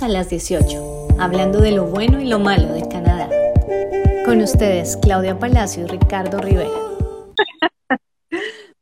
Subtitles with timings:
[0.00, 3.28] A las 18, hablando de lo bueno y lo malo de Canadá.
[4.24, 6.70] Con ustedes, Claudia Palacio y Ricardo Rivera.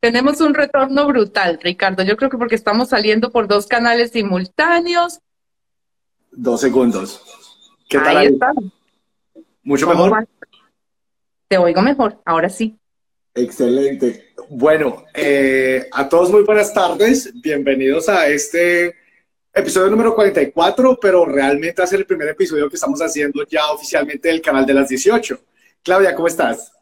[0.01, 2.05] Tenemos un retorno brutal, Ricardo.
[2.05, 5.19] Yo creo que porque estamos saliendo por dos canales simultáneos.
[6.31, 7.21] Dos segundos.
[7.89, 8.17] ¿Qué tal?
[8.17, 8.53] Ahí está.
[9.65, 10.29] ¿Mucho mejor?
[11.49, 12.79] Te oigo mejor, ahora sí.
[13.35, 14.35] Excelente.
[14.49, 17.33] Bueno, eh, a todos muy buenas tardes.
[17.43, 19.08] Bienvenidos a este
[19.59, 24.41] episodio número 44, pero realmente es el primer episodio que estamos haciendo ya oficialmente del
[24.41, 25.39] canal de las 18.
[25.83, 26.73] Claudia, ¿cómo estás?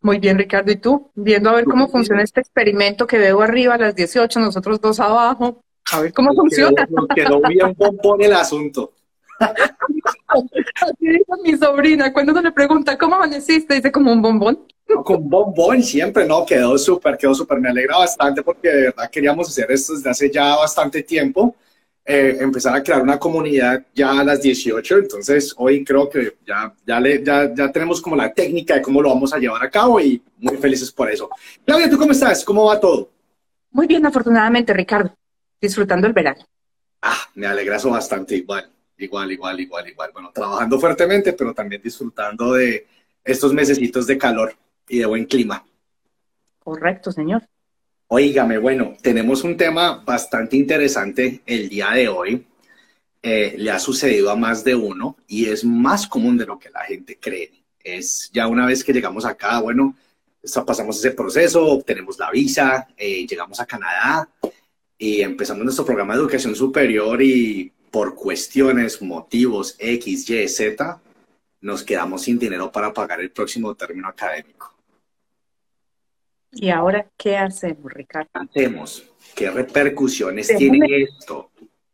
[0.00, 0.70] Muy bien, Ricardo.
[0.70, 1.10] ¿Y tú?
[1.14, 5.00] Viendo a ver cómo funciona este experimento que veo arriba a las 18, nosotros dos
[5.00, 5.62] abajo.
[5.92, 6.86] A ver cómo funciona.
[7.14, 8.92] Quedó, bien bombón el asunto.
[9.38, 12.12] Así dijo mi sobrina.
[12.12, 13.74] Cuando uno le pregunta, ¿cómo amaneciste?
[13.74, 14.66] Dice como un bombón.
[15.04, 16.46] con bombón siempre, ¿no?
[16.46, 17.60] Quedó súper, quedó súper.
[17.60, 21.56] Me alegra bastante porque de verdad queríamos hacer esto desde hace ya bastante tiempo.
[22.10, 24.96] Eh, empezar a crear una comunidad ya a las 18.
[24.96, 29.02] Entonces, hoy creo que ya, ya, le, ya, ya tenemos como la técnica de cómo
[29.02, 31.28] lo vamos a llevar a cabo y muy felices por eso.
[31.66, 32.42] Claudia, ¿tú cómo estás?
[32.46, 33.10] ¿Cómo va todo?
[33.72, 35.14] Muy bien, afortunadamente, Ricardo.
[35.60, 36.46] Disfrutando el verano.
[37.02, 38.36] Ah, me alegra eso bastante.
[38.36, 40.10] Igual, igual, igual, igual, igual.
[40.14, 42.86] Bueno, trabajando fuertemente, pero también disfrutando de
[43.22, 44.54] estos mesecitos de calor
[44.88, 45.62] y de buen clima.
[46.58, 47.42] Correcto, señor.
[48.10, 52.46] Óigame, bueno, tenemos un tema bastante interesante el día de hoy.
[53.20, 56.70] Eh, le ha sucedido a más de uno y es más común de lo que
[56.70, 57.52] la gente cree.
[57.78, 59.94] Es ya una vez que llegamos acá, bueno,
[60.66, 64.26] pasamos ese proceso, obtenemos la visa, eh, llegamos a Canadá
[64.96, 70.98] y empezamos nuestro programa de educación superior y por cuestiones, motivos X, Y, Z,
[71.60, 74.77] nos quedamos sin dinero para pagar el próximo término académico.
[76.52, 78.30] ¿Y ahora qué hacemos, Ricardo?
[78.52, 79.04] ¿Qué hacemos?
[79.34, 81.50] ¿Qué repercusiones tiene esto?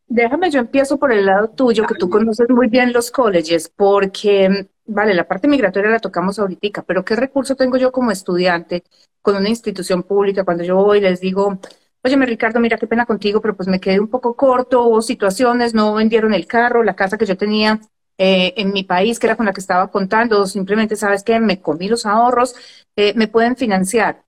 [0.07, 4.69] Déjame, yo empiezo por el lado tuyo, que tú conoces muy bien los colleges, porque,
[4.87, 8.85] vale, la parte migratoria la tocamos ahorita, pero ¿qué recurso tengo yo como estudiante
[9.23, 11.59] con una institución pública cuando yo voy y les digo,
[12.03, 15.75] oye, Ricardo, mira, qué pena contigo, pero pues me quedé un poco corto, hubo situaciones,
[15.75, 17.81] no vendieron el carro, la casa que yo tenía
[18.19, 21.41] eh, en mi país, que era con la que estaba contando, simplemente, ¿sabes qué?
[21.41, 22.55] Me comí los ahorros,
[22.95, 24.24] eh, me pueden financiar.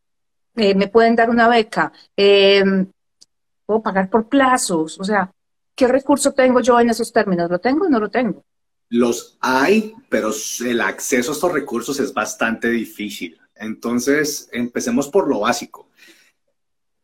[0.57, 2.65] Eh, me pueden dar una beca, eh,
[3.67, 5.31] puedo pagar por plazos, o sea,
[5.75, 7.51] ¿qué recurso tengo yo en esos términos?
[7.51, 8.43] ¿Lo tengo o no lo tengo?
[8.89, 10.31] Los hay, pero
[10.65, 13.39] el acceso a estos recursos es bastante difícil.
[13.55, 15.89] Entonces, empecemos por lo básico.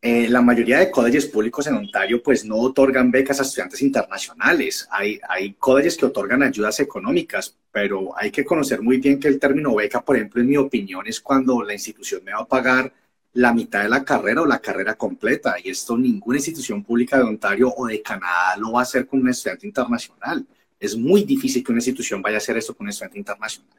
[0.01, 4.89] Eh, la mayoría de colleges públicos en Ontario pues no otorgan becas a estudiantes internacionales.
[4.91, 9.39] Hay, hay colleges que otorgan ayudas económicas, pero hay que conocer muy bien que el
[9.39, 12.93] término beca, por ejemplo, en mi opinión, es cuando la institución me va a pagar
[13.35, 15.57] la mitad de la carrera o la carrera completa.
[15.63, 19.21] Y esto ninguna institución pública de Ontario o de Canadá lo va a hacer con
[19.21, 20.47] un estudiante internacional.
[20.79, 23.79] Es muy difícil que una institución vaya a hacer esto con un estudiante internacional.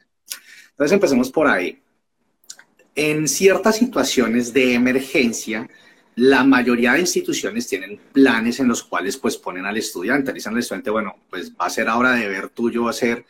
[0.70, 1.80] Entonces empecemos por ahí.
[2.96, 5.68] En ciertas situaciones de emergencia,
[6.16, 10.60] la mayoría de instituciones tienen planes en los cuales pues ponen al estudiante, dicen al
[10.60, 13.24] estudiante, bueno, pues va a ser ahora deber tuyo hacer,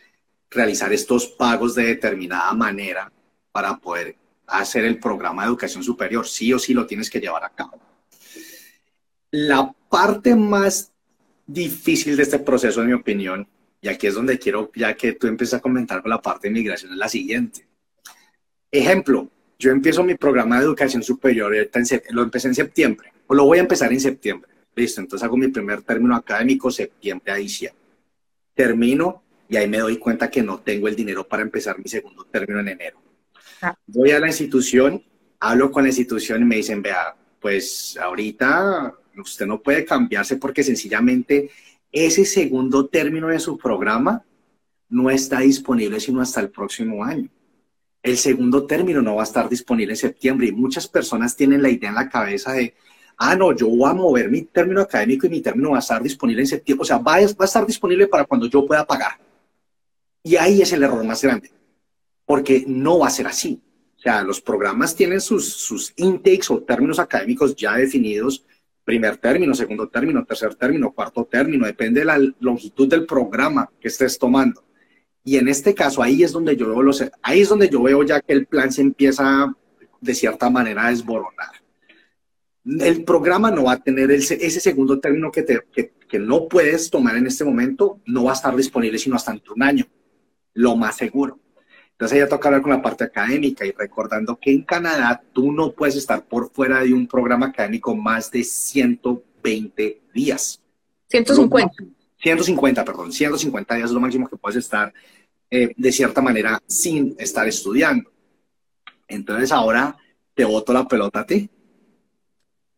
[0.51, 3.11] realizar estos pagos de determinada manera
[3.53, 6.27] para poder hacer el programa de educación superior.
[6.27, 7.79] Sí o sí lo tienes que llevar a cabo.
[9.31, 10.93] La parte más
[11.47, 13.49] difícil de este proceso, en mi opinión,
[13.81, 16.53] y aquí es donde quiero, ya que tú empiezas a comentar con la parte de
[16.53, 17.67] inmigración, es la siguiente.
[18.71, 21.53] Ejemplo, yo empiezo mi programa de educación superior,
[22.11, 24.51] lo empecé en septiembre, o lo voy a empezar en septiembre.
[24.75, 27.81] Listo, entonces hago mi primer término académico septiembre a diciembre.
[28.55, 32.25] Termino y ahí me doy cuenta que no tengo el dinero para empezar mi segundo
[32.25, 33.04] término en enero.
[33.87, 35.03] Voy a la institución,
[35.41, 40.63] hablo con la institución y me dicen, vea, pues ahorita usted no puede cambiarse porque
[40.63, 41.51] sencillamente
[41.93, 44.25] ese segundo término de su programa
[44.89, 47.29] no está disponible sino hasta el próximo año.
[48.03, 51.71] El segundo término no va a estar disponible en septiembre y muchas personas tienen la
[51.71, 52.75] idea en la cabeza de,
[53.17, 56.03] ah, no, yo voy a mover mi término académico y mi término va a estar
[56.03, 59.13] disponible en septiembre, o sea, va va a estar disponible para cuando yo pueda pagar.
[60.23, 61.51] Y ahí es el error más grande
[62.27, 63.61] porque no va a ser así.
[63.97, 68.45] O sea, los programas tienen sus, sus intakes o términos académicos ya definidos,
[68.85, 73.89] primer término, segundo término, tercer término, cuarto término, depende de la longitud del programa que
[73.89, 74.63] estés tomando.
[75.25, 78.03] Y en este caso, ahí es donde yo veo los, ahí es donde yo veo
[78.03, 79.51] ya que el plan se empieza
[80.01, 81.51] de cierta manera a desboronar.
[82.67, 87.17] El programa no va a tener ese segundo término que, te, que, no puedes tomar
[87.17, 89.87] en este momento, no va a estar disponible sino hasta dentro de un año,
[90.53, 91.41] lo más seguro.
[91.95, 95.71] Entonces ya toca hablar con la parte académica y recordando que en Canadá tú no
[95.73, 100.61] puedes estar por fuera de un programa académico más de 120 días.
[101.09, 101.85] 150.
[102.19, 104.93] 150, perdón, 150 días es lo máximo que puedes estar
[105.51, 108.11] eh, de cierta manera sin estar estudiando.
[109.07, 109.97] Entonces ahora
[110.35, 111.49] te boto la pelota a ti.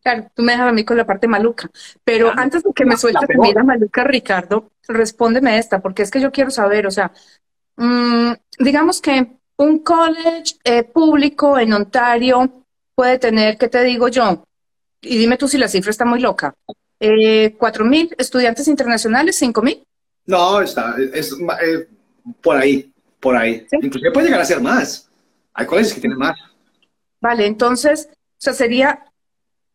[0.03, 1.69] Claro, tú me dejas a mí con la parte maluca.
[2.03, 6.31] Pero antes de que me suelte la maluca, Ricardo, respóndeme esta, porque es que yo
[6.31, 7.11] quiero saber, o sea,
[7.77, 12.63] mm, digamos que un college eh, público en Ontario
[12.95, 14.43] puede tener, ¿qué te digo yo?
[15.01, 16.53] Y dime tú si la cifra está muy loca.
[16.99, 19.35] Eh, ¿Cuatro mil estudiantes internacionales?
[19.35, 19.83] ¿Cinco mil?
[20.25, 21.87] No, está, es, eh,
[22.41, 23.65] por ahí, por ahí.
[23.71, 25.09] Inclusive puede llegar a ser más.
[25.53, 26.37] Hay colegios que tienen más.
[27.19, 29.05] Vale, entonces, o sea, sería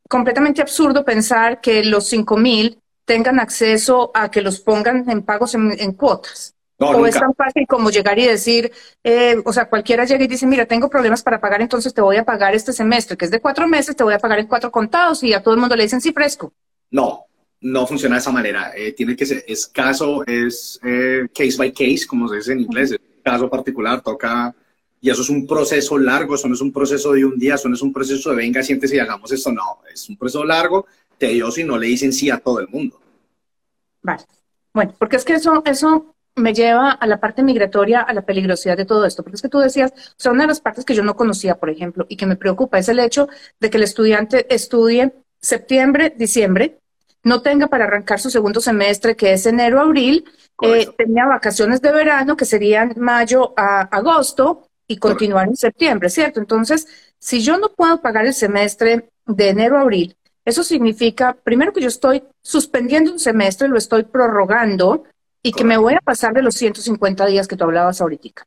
[0.08, 5.54] completamente absurdo pensar que los cinco mil tengan acceso a que los pongan en pagos
[5.54, 6.54] en cuotas
[6.90, 8.72] o es tan fácil como llegar y decir,
[9.04, 12.16] eh, o sea, cualquiera llega y dice, mira, tengo problemas para pagar, entonces te voy
[12.16, 14.70] a pagar este semestre, que es de cuatro meses, te voy a pagar en cuatro
[14.70, 16.52] contados y a todo el mundo le dicen, sí, fresco.
[16.90, 17.26] No,
[17.60, 18.72] no funciona de esa manera.
[18.76, 22.60] Eh, tiene que ser, es caso, es eh, case by case, como se dice en
[22.60, 24.54] inglés, caso particular, toca,
[25.00, 27.68] y eso es un proceso largo, eso no es un proceso de un día, eso
[27.68, 30.86] no es un proceso de venga, siéntese y hagamos esto, no, es un proceso largo,
[31.18, 33.00] tedioso y no le dicen sí a todo el mundo.
[34.02, 34.22] Vale.
[34.72, 38.76] Bueno, porque es que eso, eso me lleva a la parte migratoria, a la peligrosidad
[38.76, 40.94] de todo esto, porque es que tú decías, o sea, una de las partes que
[40.94, 43.28] yo no conocía, por ejemplo, y que me preocupa es el hecho
[43.60, 46.78] de que el estudiante estudie septiembre, diciembre,
[47.24, 50.24] no tenga para arrancar su segundo semestre, que es enero, abril,
[50.62, 56.40] eh, tenía vacaciones de verano, que serían mayo a agosto, y continuar en septiembre, ¿cierto?
[56.40, 56.86] Entonces,
[57.18, 61.80] si yo no puedo pagar el semestre de enero a abril, eso significa, primero que
[61.80, 65.04] yo estoy suspendiendo un semestre, lo estoy prorrogando,
[65.42, 68.46] y que me voy a pasar de los 150 días que tú hablabas ahorita.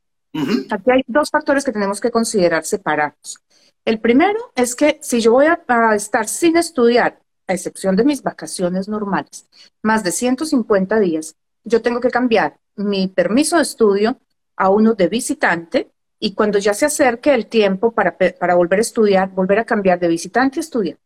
[0.70, 3.40] Aquí hay dos factores que tenemos que considerar separados.
[3.86, 5.60] El primero es que si yo voy a,
[5.96, 9.46] estar sin estudiar, a excepción de mis vacaciones normales,
[9.84, 14.20] más de 150 días, yo tengo que cambiar mi permiso de estudio
[14.58, 18.82] a uno de visitante y cuando ya se acerque el tiempo para, para volver a
[18.82, 21.02] estudiar, volver a cambiar de visitante a estudiante.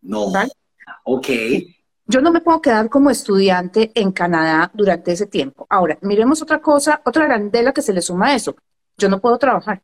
[0.00, 0.32] No.
[1.04, 1.28] Ok.
[2.06, 5.66] Yo no me puedo quedar como estudiante en Canadá durante ese tiempo.
[5.70, 8.56] Ahora, miremos otra cosa, otra grandela que se le suma a eso.
[8.98, 9.82] Yo no puedo trabajar,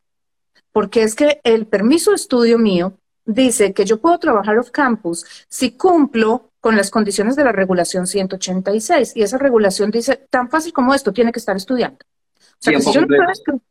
[0.71, 2.93] porque es que el permiso de estudio mío
[3.25, 8.05] dice que yo puedo trabajar off campus si cumplo con las condiciones de la regulación
[8.05, 9.13] 186.
[9.15, 11.97] Y esa regulación dice, tan fácil como esto, tiene que estar estudiando.
[11.97, 13.61] O sea, que si yo no puedo,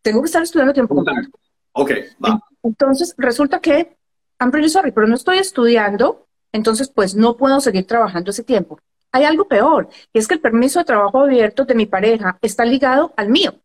[0.00, 1.30] tengo que estar estudiando tiempo completo.
[1.72, 1.90] Ok,
[2.24, 2.40] va.
[2.62, 3.96] Entonces, resulta que,
[4.40, 8.78] I'm really sorry, pero no estoy estudiando entonces pues no puedo seguir trabajando ese tiempo.
[9.10, 12.64] Hay algo peor, y es que el permiso de trabajo abierto de mi pareja está
[12.64, 13.56] ligado al mío,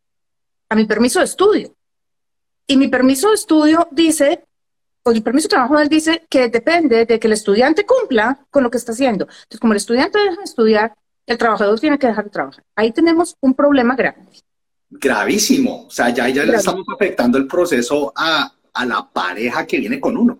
[0.70, 1.76] a mi permiso de estudio.
[2.66, 4.44] Y mi permiso de estudio dice,
[5.04, 8.40] o el permiso de trabajo de él dice que depende de que el estudiante cumpla
[8.50, 9.26] con lo que está haciendo.
[9.26, 10.96] Entonces, como el estudiante deja de estudiar,
[11.28, 12.64] el trabajador tiene que dejar de trabajar.
[12.76, 14.32] Ahí tenemos un problema grande.
[14.90, 15.86] Gravísimo.
[15.86, 20.00] O sea, ya, ya le estamos afectando el proceso a, a la pareja que viene
[20.00, 20.40] con uno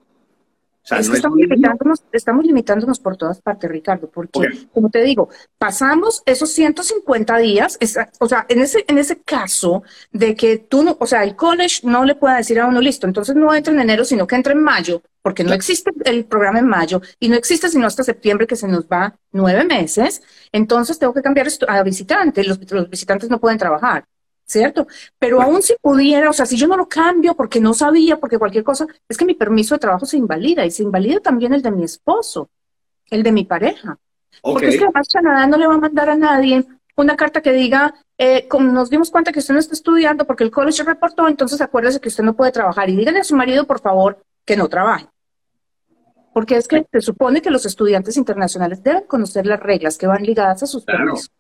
[0.98, 6.24] es que estamos, limitándonos, estamos limitándonos por todas partes, Ricardo, porque, como te digo, pasamos
[6.26, 7.78] esos 150 días,
[8.20, 11.82] o sea, en ese, en ese caso de que tú, no, o sea, el college
[11.84, 14.54] no le pueda decir a uno, listo, entonces no entra en enero, sino que entra
[14.54, 18.48] en mayo, porque no existe el programa en mayo y no existe sino hasta septiembre
[18.48, 23.30] que se nos va nueve meses, entonces tengo que cambiar a visitante, los, los visitantes
[23.30, 24.06] no pueden trabajar.
[24.50, 24.88] ¿Cierto?
[25.20, 28.40] Pero aún si pudiera, o sea, si yo no lo cambio porque no sabía, porque
[28.40, 31.62] cualquier cosa, es que mi permiso de trabajo se invalida y se invalida también el
[31.62, 32.50] de mi esposo,
[33.10, 33.98] el de mi pareja.
[34.42, 36.66] Porque es que además Canadá no le va a mandar a nadie
[36.96, 40.44] una carta que diga, eh, como nos dimos cuenta que usted no está estudiando porque
[40.44, 43.66] el college reportó, entonces acuérdese que usted no puede trabajar y dígale a su marido,
[43.66, 45.08] por favor, que no trabaje.
[46.34, 50.24] Porque es que se supone que los estudiantes internacionales deben conocer las reglas que van
[50.24, 51.32] ligadas a sus permisos.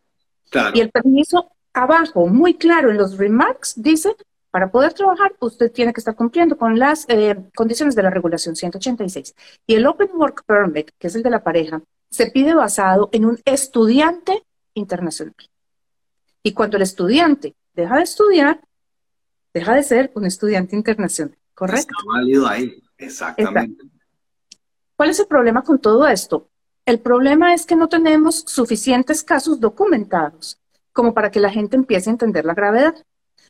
[0.73, 4.15] Y el permiso abajo, muy claro en los remarks, dice,
[4.51, 8.55] para poder trabajar, usted tiene que estar cumpliendo con las eh, condiciones de la regulación
[8.55, 9.35] 186.
[9.67, 13.25] Y el Open Work Permit, que es el de la pareja, se pide basado en
[13.25, 15.35] un estudiante internacional.
[16.41, 18.59] Y cuando el estudiante deja de estudiar,
[19.53, 21.93] deja de ser un estudiante internacional, ¿correcto?
[21.99, 23.83] Está válido ahí, exactamente.
[24.95, 26.49] ¿Cuál es el problema con todo esto?
[26.85, 30.58] El problema es que no tenemos suficientes casos documentados
[30.99, 32.93] como para que la gente empiece a entender la gravedad.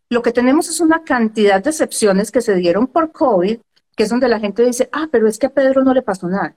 [0.08, 3.58] Lo que tenemos es una cantidad de excepciones que se dieron por COVID,
[3.96, 6.28] que es donde la gente dice, ah, pero es que a Pedro no le pasó
[6.28, 6.56] nada.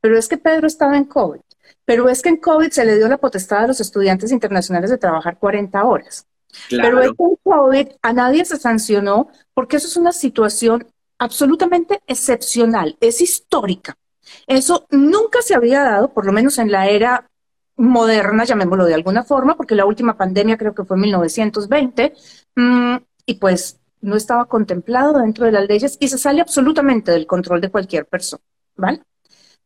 [0.00, 1.40] Pero es que Pedro estaba en COVID.
[1.84, 4.96] Pero es que en COVID se le dio la potestad a los estudiantes internacionales de
[4.96, 6.24] trabajar 40 horas.
[6.70, 10.86] Pero es que en COVID a nadie se sancionó porque eso es una situación
[11.18, 13.98] absolutamente excepcional, es histórica.
[14.46, 17.28] Eso nunca se había dado, por lo menos en la era
[17.76, 22.14] moderna, llamémoslo de alguna forma, porque la última pandemia creo que fue en 1920,
[22.56, 27.26] mm, y pues no estaba contemplado dentro de las leyes y se sale absolutamente del
[27.26, 28.42] control de cualquier persona,
[28.76, 29.02] ¿vale?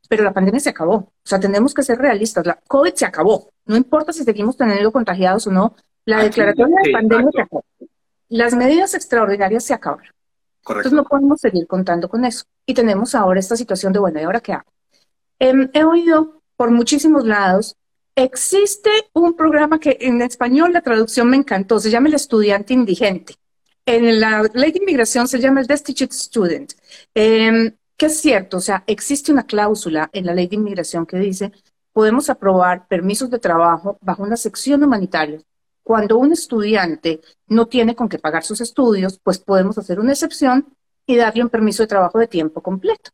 [0.08, 3.50] Pero la pandemia se acabó, o sea, tenemos que ser realistas, la COVID se acabó,
[3.66, 7.64] no importa si seguimos teniendo contagiados o no, la declaratoria de pandemia se acabó.
[8.28, 10.12] Las medidas extraordinarias se acabaron.
[10.66, 12.44] Entonces no podemos seguir contando con eso.
[12.66, 14.70] Y tenemos ahora esta situación de, bueno, ¿y ahora qué hago?
[15.38, 17.76] Em, he oído por muchísimos lados,
[18.24, 23.34] existe un programa que en español la traducción me encantó, se llama el estudiante indigente.
[23.86, 26.72] En la ley de inmigración se llama el destitute student.
[27.14, 31.18] Eh, que es cierto, o sea, existe una cláusula en la ley de inmigración que
[31.18, 31.52] dice
[31.92, 35.40] podemos aprobar permisos de trabajo bajo una sección humanitaria
[35.82, 40.66] cuando un estudiante no tiene con qué pagar sus estudios, pues podemos hacer una excepción
[41.04, 43.10] y darle un permiso de trabajo de tiempo completo.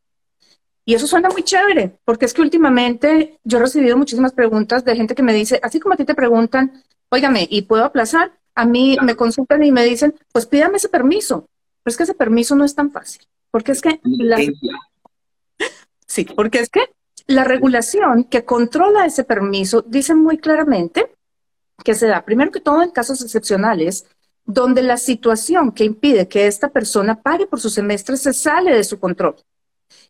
[0.87, 4.95] Y eso suena muy chévere, porque es que últimamente yo he recibido muchísimas preguntas de
[4.95, 8.31] gente que me dice, así como a ti te preguntan, óigame, ¿y puedo aplazar?
[8.55, 11.49] A mí me consultan y me dicen, pues pídame ese permiso.
[11.83, 14.37] Pero es que ese permiso no es tan fácil, porque es que la...
[16.07, 16.85] Sí, porque es que
[17.27, 21.11] la regulación que controla ese permiso dice muy claramente
[21.83, 24.05] que se da, primero que todo, en casos excepcionales,
[24.45, 28.85] donde la situación que impide que esta persona pague por su semestre se sale de
[28.85, 29.35] su control.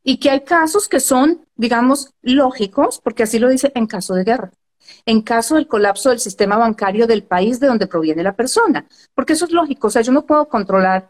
[0.03, 4.23] Y que hay casos que son, digamos, lógicos, porque así lo dice en caso de
[4.23, 4.51] guerra,
[5.05, 9.33] en caso del colapso del sistema bancario del país de donde proviene la persona, porque
[9.33, 11.09] eso es lógico, o sea, yo no puedo controlar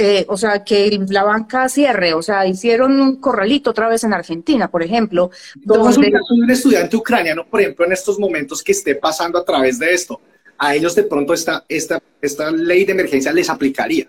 [0.00, 4.14] eh, o sea, que la banca cierre, o sea, hicieron un corralito otra vez en
[4.14, 5.32] Argentina, por ejemplo.
[5.56, 6.12] Donde...
[6.30, 10.20] Un, estudiante ucraniano, por ejemplo, en estos momentos que esté pasando a través de esto,
[10.56, 14.06] a ellos de pronto esta, esta, esta ley de emergencia les aplicaría.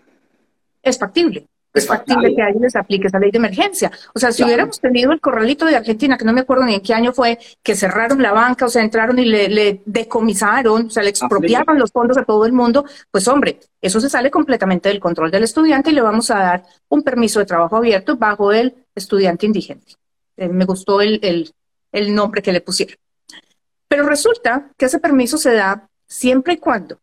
[0.84, 3.92] Es factible es factible que a ellos les aplique esa ley de emergencia.
[4.14, 6.82] O sea, si hubiéramos tenido el corralito de Argentina, que no me acuerdo ni en
[6.82, 11.04] qué año fue, que cerraron la banca, o sea, entraron y le, decomisaron, o sea,
[11.04, 15.00] le expropiaban los fondos a todo el mundo, pues hombre, eso se sale completamente del
[15.00, 18.74] control del estudiante y le vamos a dar un permiso de trabajo abierto bajo el
[18.96, 19.94] estudiante indigente.
[20.38, 21.54] Eh, me gustó el, el,
[21.92, 22.98] el nombre que le pusieron.
[23.88, 27.00] Pero resulta que ese permiso se da siempre y cuando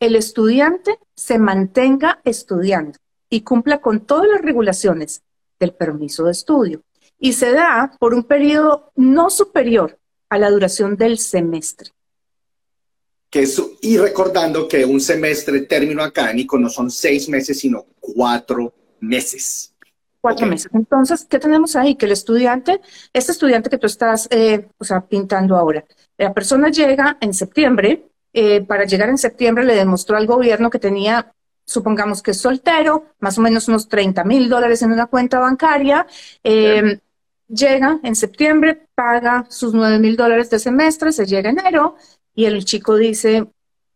[0.00, 2.98] el estudiante se mantenga estudiando
[3.32, 5.22] y cumpla con todas las regulaciones
[5.58, 6.82] del permiso de estudio.
[7.18, 9.98] Y se da por un periodo no superior
[10.28, 11.92] a la duración del semestre.
[13.30, 13.48] Que
[13.80, 19.72] y recordando que un semestre término académico no son seis meses, sino cuatro meses.
[20.20, 20.70] Cuatro meses.
[20.74, 21.94] Entonces, ¿qué tenemos ahí?
[21.94, 22.82] Que el estudiante,
[23.14, 25.86] este estudiante que tú estás eh, o sea, pintando ahora,
[26.18, 30.78] la persona llega en septiembre, eh, para llegar en septiembre le demostró al gobierno que
[30.78, 31.32] tenía
[31.64, 36.06] supongamos que es soltero, más o menos unos 30 mil dólares en una cuenta bancaria,
[36.42, 36.98] em,
[37.48, 41.96] llega en septiembre, paga sus 9 mil dólares de semestre, se llega enero
[42.34, 43.46] y el chico dice,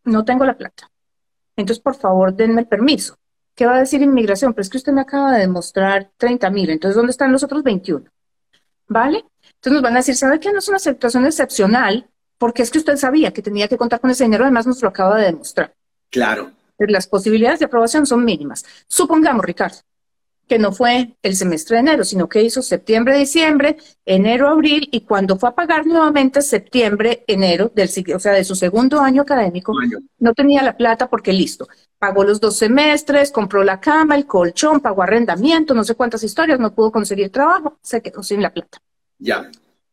[0.04, 0.90] no tengo la plata.
[1.56, 3.16] Entonces, por favor, denme el permiso.
[3.54, 4.52] ¿Qué va a decir inmigración?
[4.52, 7.62] Pero es que usted me acaba de demostrar 30 mil, entonces, ¿dónde están los otros
[7.62, 8.04] 21?
[8.88, 9.24] ¿Vale?
[9.54, 10.52] Entonces nos van a decir, ¿sabe qué?
[10.52, 12.08] No es una situación excepcional,
[12.38, 14.88] porque es que usted sabía que tenía que contar con ese dinero, además nos lo
[14.88, 15.74] acaba de demostrar.
[16.10, 18.64] Claro las posibilidades de aprobación son mínimas.
[18.86, 19.78] Supongamos, Ricardo,
[20.46, 25.00] que no fue el semestre de enero, sino que hizo septiembre, diciembre, enero, abril, y
[25.00, 29.72] cuando fue a pagar nuevamente septiembre, enero, del, o sea, de su segundo año académico,
[30.18, 31.66] no tenía la plata porque listo,
[31.98, 36.60] pagó los dos semestres, compró la cama, el colchón, pagó arrendamiento, no sé cuántas historias,
[36.60, 38.78] no pudo conseguir trabajo, se quedó sin la plata.
[39.18, 39.50] Ya.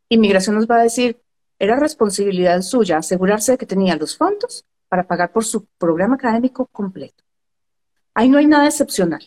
[0.10, 1.18] Inmigración nos va a decir,
[1.58, 6.68] era responsabilidad suya asegurarse de que tenía los fondos para pagar por su programa académico
[6.68, 7.24] completo.
[8.14, 9.24] Ahí no hay nada excepcional.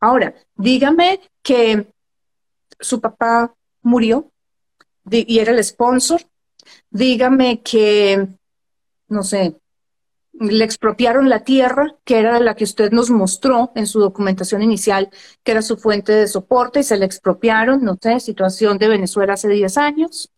[0.00, 1.86] Ahora, dígame que
[2.80, 4.32] su papá murió
[5.08, 6.20] y era el sponsor.
[6.90, 8.26] Dígame que,
[9.06, 9.54] no sé,
[10.32, 15.10] le expropiaron la tierra, que era la que usted nos mostró en su documentación inicial,
[15.44, 19.34] que era su fuente de soporte, y se le expropiaron, no sé, situación de Venezuela
[19.34, 20.32] hace 10 años,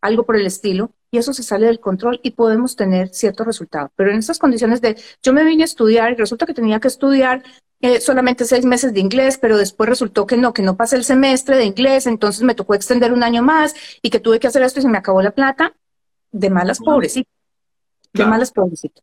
[0.00, 3.90] algo por el estilo y eso se sale del control y podemos tener cierto resultado.
[3.96, 6.88] Pero en esas condiciones de yo me vine a estudiar y resulta que tenía que
[6.88, 7.42] estudiar
[7.80, 11.04] eh, solamente seis meses de inglés, pero después resultó que no, que no pasé el
[11.04, 14.62] semestre de inglés, entonces me tocó extender un año más y que tuve que hacer
[14.62, 15.72] esto y se me acabó la plata,
[16.32, 17.30] de malas pobrecito.
[18.12, 19.02] De malas pobrecito.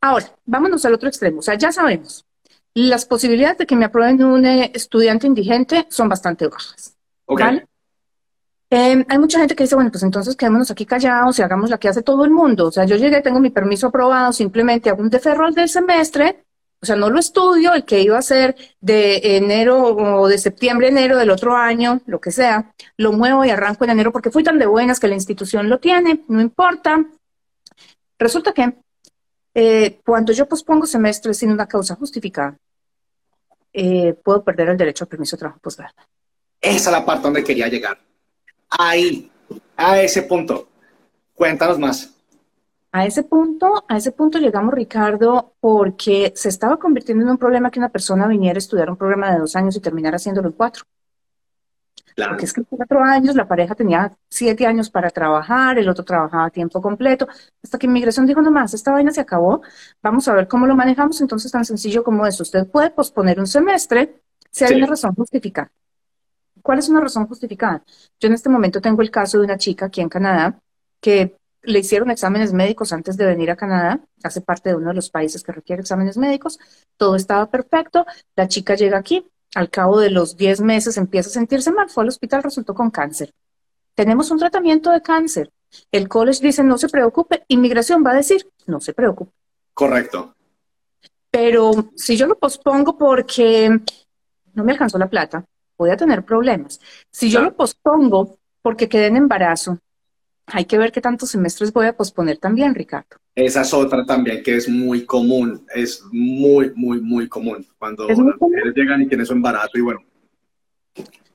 [0.00, 1.40] Ahora, vámonos al otro extremo.
[1.40, 2.24] O sea, ya sabemos,
[2.72, 6.96] las posibilidades de que me aprueben un eh, estudiante indigente son bastante bajas.
[7.26, 7.66] ¿vale?
[8.70, 11.78] Em, hay mucha gente que dice, bueno, pues entonces quedémonos aquí callados y hagamos la
[11.78, 12.68] que hace todo el mundo.
[12.68, 16.44] O sea, yo llegué, tengo mi permiso aprobado, simplemente hago un deferral del semestre,
[16.82, 20.88] O sea, no lo estudio, el que iba a ser de enero o de septiembre,
[20.88, 24.42] enero del otro año, lo que sea, lo muevo y arranco en enero porque fui
[24.44, 27.02] tan de buenas que la institución lo tiene, no importa.
[28.18, 28.74] Resulta que
[29.54, 32.58] eh, cuando yo pospongo semestres sin una causa justificada,
[33.72, 35.94] eh, puedo perder el derecho al permiso de trabajo posgrado.
[36.60, 37.98] Esa es la parte donde quería llegar.
[38.78, 39.30] Ahí,
[39.76, 40.68] a ese punto.
[41.34, 42.10] Cuéntanos más.
[42.92, 47.70] A ese punto, a ese punto llegamos, Ricardo, porque se estaba convirtiendo en un problema
[47.70, 50.54] que una persona viniera a estudiar un programa de dos años y terminara haciéndolo en
[50.54, 50.84] cuatro.
[52.14, 52.32] Claro.
[52.32, 56.04] Porque es que en cuatro años la pareja tenía siete años para trabajar, el otro
[56.04, 57.26] trabajaba a tiempo completo,
[57.60, 59.62] hasta que inmigración dijo, no más, esta vaina se acabó,
[60.00, 63.48] vamos a ver cómo lo manejamos, entonces tan sencillo como eso, usted puede posponer un
[63.48, 65.72] semestre si hay una razón justificada.
[66.64, 67.84] ¿Cuál es una razón justificada?
[68.18, 70.58] Yo en este momento tengo el caso de una chica aquí en Canadá
[70.98, 74.94] que le hicieron exámenes médicos antes de venir a Canadá, hace parte de uno de
[74.94, 76.58] los países que requiere exámenes médicos,
[76.96, 81.32] todo estaba perfecto, la chica llega aquí, al cabo de los 10 meses empieza a
[81.34, 83.34] sentirse mal, fue al hospital, resultó con cáncer.
[83.94, 85.50] Tenemos un tratamiento de cáncer.
[85.92, 89.32] El college dice no se preocupe, inmigración va a decir no se preocupe.
[89.74, 90.34] Correcto.
[91.30, 93.68] Pero si yo lo pospongo porque
[94.54, 95.44] no me alcanzó la plata,
[95.76, 96.80] voy a tener problemas.
[97.10, 99.78] Si yo lo pospongo porque quedé en embarazo,
[100.46, 103.16] hay que ver qué tantos semestres voy a posponer también, Ricardo.
[103.34, 108.18] Esa es otra también que es muy común, es muy, muy, muy común cuando las
[108.18, 110.00] mujeres llegan y tienen su embarazo y bueno,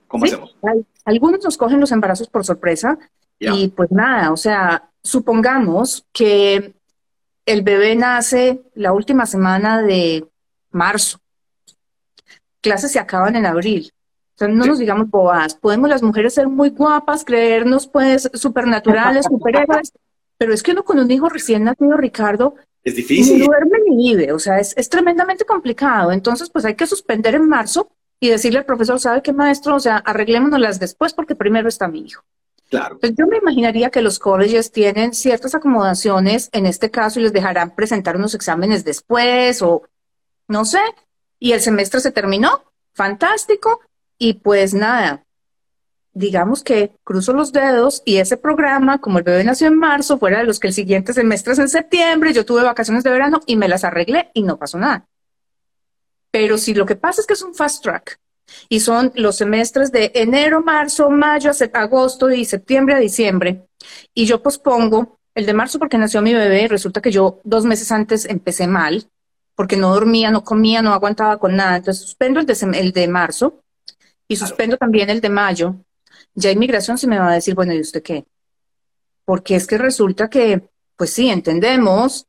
[0.07, 0.55] ¿cómo hacemos?
[1.03, 2.97] algunos nos cogen los embarazos por sorpresa
[3.39, 6.73] y pues nada, o sea, supongamos que
[7.45, 10.27] el bebé nace la última semana de
[10.71, 11.19] marzo,
[12.61, 13.91] clases se acaban en abril,
[14.47, 15.55] no nos digamos boas.
[15.55, 19.91] Podemos las mujeres ser muy guapas, creernos pues supernaturales, superhéroes,
[20.37, 23.39] pero es que uno con un hijo recién nacido, Ricardo, es difícil.
[23.39, 26.11] Ni duerme ni vive, o sea, es, es tremendamente complicado.
[26.11, 29.75] Entonces, pues hay que suspender en marzo y decirle al profesor, ¿sabe qué maestro?
[29.75, 32.23] O sea, arreglémonoslas después porque primero está mi hijo.
[32.69, 32.99] Claro.
[32.99, 37.33] Pues yo me imaginaría que los colleges tienen ciertas acomodaciones en este caso y les
[37.33, 39.83] dejarán presentar unos exámenes después o
[40.47, 40.81] no sé,
[41.39, 43.81] y el semestre se terminó, fantástico,
[44.19, 45.23] y pues nada,
[46.13, 50.39] digamos que cruzo los dedos y ese programa, como el bebé nació en marzo, fuera
[50.39, 53.55] de los que el siguiente semestre es en septiembre, yo tuve vacaciones de verano y
[53.55, 55.07] me las arreglé y no pasó nada.
[56.29, 58.19] Pero si lo que pasa es que es un fast track
[58.67, 63.65] y son los semestres de enero, marzo, mayo, agosto y septiembre a diciembre,
[64.13, 67.91] y yo pospongo el de marzo porque nació mi bebé, resulta que yo dos meses
[67.93, 69.07] antes empecé mal,
[69.55, 73.07] porque no dormía, no comía, no aguantaba con nada, entonces suspendo el de, el de
[73.07, 73.63] marzo
[74.29, 75.75] y suspendo también el de mayo,
[76.35, 78.25] ya inmigración se me va a decir, bueno, ¿y usted qué?
[79.25, 82.27] Porque es que resulta que, pues sí, entendemos,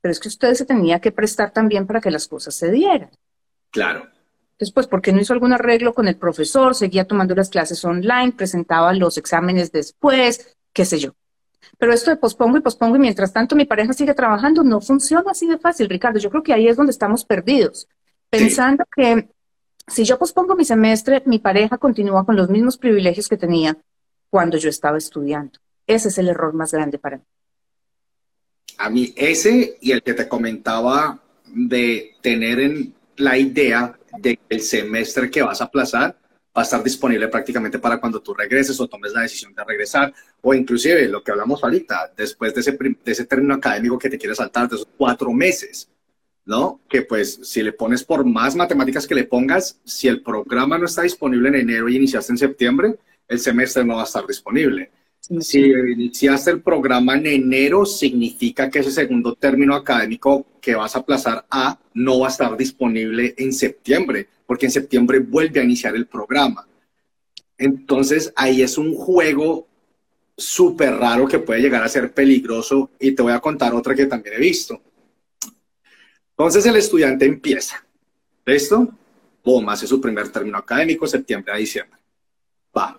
[0.00, 3.10] pero es que usted se tenía que prestar también para que las cosas se dieran.
[3.70, 4.08] Claro.
[4.58, 6.74] Después, ¿por qué no hizo algún arreglo con el profesor?
[6.74, 11.14] Seguía tomando las clases online, presentaba los exámenes después, qué sé yo.
[11.78, 15.30] Pero esto de pospongo y pospongo y mientras tanto mi pareja sigue trabajando, no funciona
[15.30, 16.18] así de fácil, Ricardo.
[16.18, 17.88] Yo creo que ahí es donde estamos perdidos,
[18.28, 19.30] pensando que
[19.86, 23.76] si yo pospongo mi semestre, mi pareja continúa con los mismos privilegios que tenía
[24.30, 25.58] cuando yo estaba estudiando.
[25.86, 27.24] Ese es el error más grande para mí.
[28.78, 34.42] A mí ese y el que te comentaba de tener en la idea de que
[34.48, 36.16] el semestre que vas a aplazar
[36.56, 40.12] va a estar disponible prácticamente para cuando tú regreses o tomes la decisión de regresar,
[40.42, 44.18] o inclusive lo que hablamos ahorita, después de ese, de ese término académico que te
[44.18, 45.88] quieres saltar, de esos cuatro meses.
[46.44, 46.80] ¿No?
[46.88, 50.86] Que pues si le pones por más matemáticas que le pongas, si el programa no
[50.86, 52.96] está disponible en enero y iniciaste en septiembre,
[53.28, 54.90] el semestre no va a estar disponible.
[55.40, 60.98] Si iniciaste el programa en enero, significa que ese segundo término académico que vas a
[60.98, 65.94] aplazar a no va a estar disponible en septiembre, porque en septiembre vuelve a iniciar
[65.94, 66.66] el programa.
[67.56, 69.68] Entonces ahí es un juego
[70.36, 74.06] súper raro que puede llegar a ser peligroso y te voy a contar otra que
[74.06, 74.80] también he visto
[76.42, 77.84] entonces el estudiante empieza.
[78.44, 78.88] ¿Listo?
[79.44, 82.00] Boom, hace su primer término académico, septiembre a diciembre.
[82.76, 82.98] Va.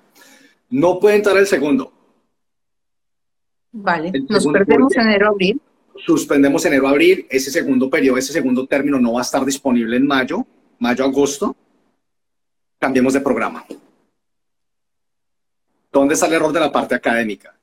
[0.69, 1.91] No puede entrar el segundo.
[3.73, 5.61] Vale, nos perdemos enero-abril.
[6.05, 7.27] Suspendemos enero-abril.
[7.29, 10.47] Ese segundo periodo, ese segundo término no va a estar disponible en mayo,
[10.79, 11.53] mayo-agosto.
[12.79, 13.65] Cambiemos de programa.
[15.91, 17.53] ¿Dónde está el error de la parte académica?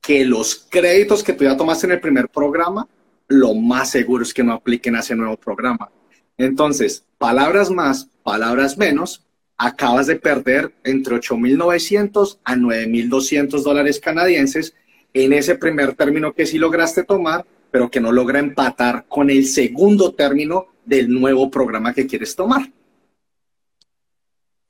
[0.00, 2.88] Que los créditos que tú ya tomaste en el primer programa
[3.28, 5.90] lo más seguro es que no apliquen ese nuevo programa.
[6.36, 9.24] Entonces, palabras más, palabras menos,
[9.56, 14.74] acabas de perder entre 8.900 a 9.200 dólares canadienses
[15.12, 19.46] en ese primer término que sí lograste tomar, pero que no logra empatar con el
[19.46, 22.70] segundo término del nuevo programa que quieres tomar.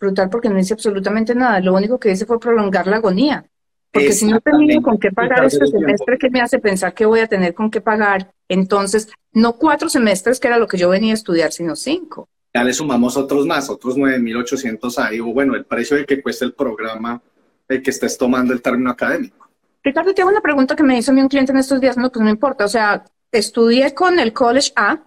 [0.01, 1.61] Brutal, porque no dice absolutamente nada.
[1.61, 3.45] Lo único que hice fue prolongar la agonía.
[3.91, 7.21] Porque si no tengo con qué pagar este semestre, ¿qué me hace pensar que voy
[7.21, 8.31] a tener con qué pagar?
[8.49, 12.29] Entonces, no cuatro semestres, que era lo que yo venía a estudiar, sino cinco.
[12.55, 16.45] Ya le sumamos otros más, otros 9.800 ahí, o bueno, el precio de que cuesta
[16.45, 17.21] el programa,
[17.69, 19.49] el que estés tomando el término académico.
[19.83, 22.23] Ricardo, tengo una pregunta que me hizo mi un cliente en estos días, no, pues
[22.23, 25.03] no importa, o sea, estudié con el College A,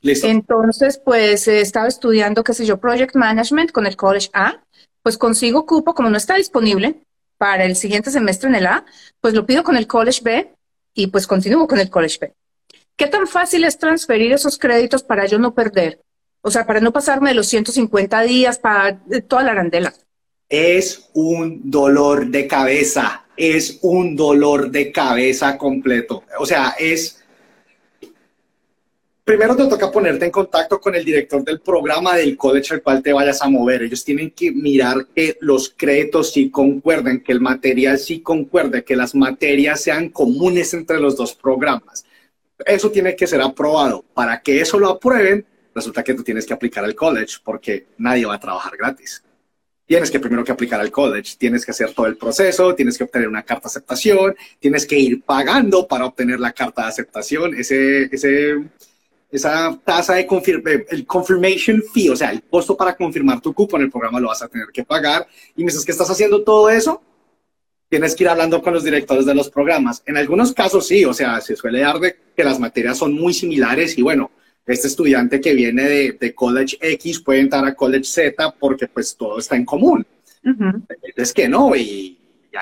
[0.00, 0.28] Listo.
[0.28, 4.62] Entonces, pues he estado estudiando, qué sé yo, Project Management con el College A,
[5.02, 7.02] pues consigo cupo, como no está disponible,
[7.38, 8.84] para el siguiente semestre en el A,
[9.20, 10.52] pues lo pido con el College B
[10.94, 12.34] y pues continúo con el College B.
[12.96, 16.00] ¿Qué tan fácil es transferir esos créditos para yo no perder?
[16.42, 18.98] O sea, para no pasarme de los 150 días, para
[19.28, 19.94] toda la arandela.
[20.48, 26.24] Es un dolor de cabeza, es un dolor de cabeza completo.
[26.38, 27.17] O sea, es
[29.28, 33.02] primero te toca ponerte en contacto con el director del programa del college al cual
[33.02, 33.82] te vayas a mover.
[33.82, 38.96] Ellos tienen que mirar que los créditos sí concuerden, que el material sí concuerde, que
[38.96, 42.06] las materias sean comunes entre los dos programas.
[42.64, 44.02] Eso tiene que ser aprobado.
[44.14, 48.24] Para que eso lo aprueben, resulta que tú tienes que aplicar al college porque nadie
[48.24, 49.22] va a trabajar gratis.
[49.84, 53.04] Tienes que primero que aplicar al college, tienes que hacer todo el proceso, tienes que
[53.04, 57.54] obtener una carta de aceptación, tienes que ir pagando para obtener la carta de aceptación.
[57.54, 58.56] Ese, ese,
[59.30, 60.26] esa tasa de
[60.90, 64.28] el confirmation fee, o sea, el costo para confirmar tu cupo en el programa lo
[64.28, 65.26] vas a tener que pagar.
[65.54, 67.02] Y mientras que estás haciendo todo eso,
[67.88, 70.02] tienes que ir hablando con los directores de los programas.
[70.06, 73.34] En algunos casos sí, o sea, se suele dar de que las materias son muy
[73.34, 74.30] similares y bueno,
[74.66, 79.14] este estudiante que viene de, de College X puede entrar a College Z porque pues
[79.16, 80.06] todo está en común.
[81.16, 82.18] Es que no, y,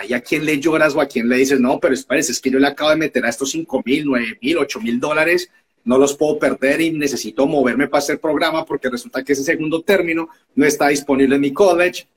[0.08, 2.50] y a quién le lloras o a quién le dices, no, pero espérese, es que
[2.50, 5.50] yo le acabo de meter a estos 5 mil, 9 mil, 8 mil dólares
[5.86, 9.82] no los puedo perder y necesito moverme para hacer programa porque resulta que ese segundo
[9.82, 12.08] término no está disponible en mi college.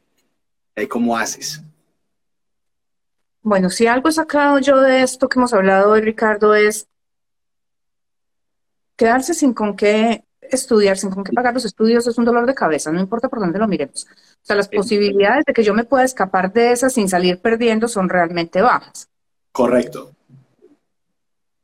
[0.89, 1.61] ¿Cómo haces?
[3.41, 6.87] Bueno, si algo he sacado yo de esto que hemos hablado hoy, Ricardo, es
[8.95, 12.55] quedarse sin con qué estudiar, sin con qué pagar los estudios es un dolor de
[12.55, 14.07] cabeza, no importa por dónde lo miremos.
[14.09, 17.87] O sea, las posibilidades de que yo me pueda escapar de esas sin salir perdiendo
[17.87, 19.09] son realmente bajas.
[19.51, 20.15] Correcto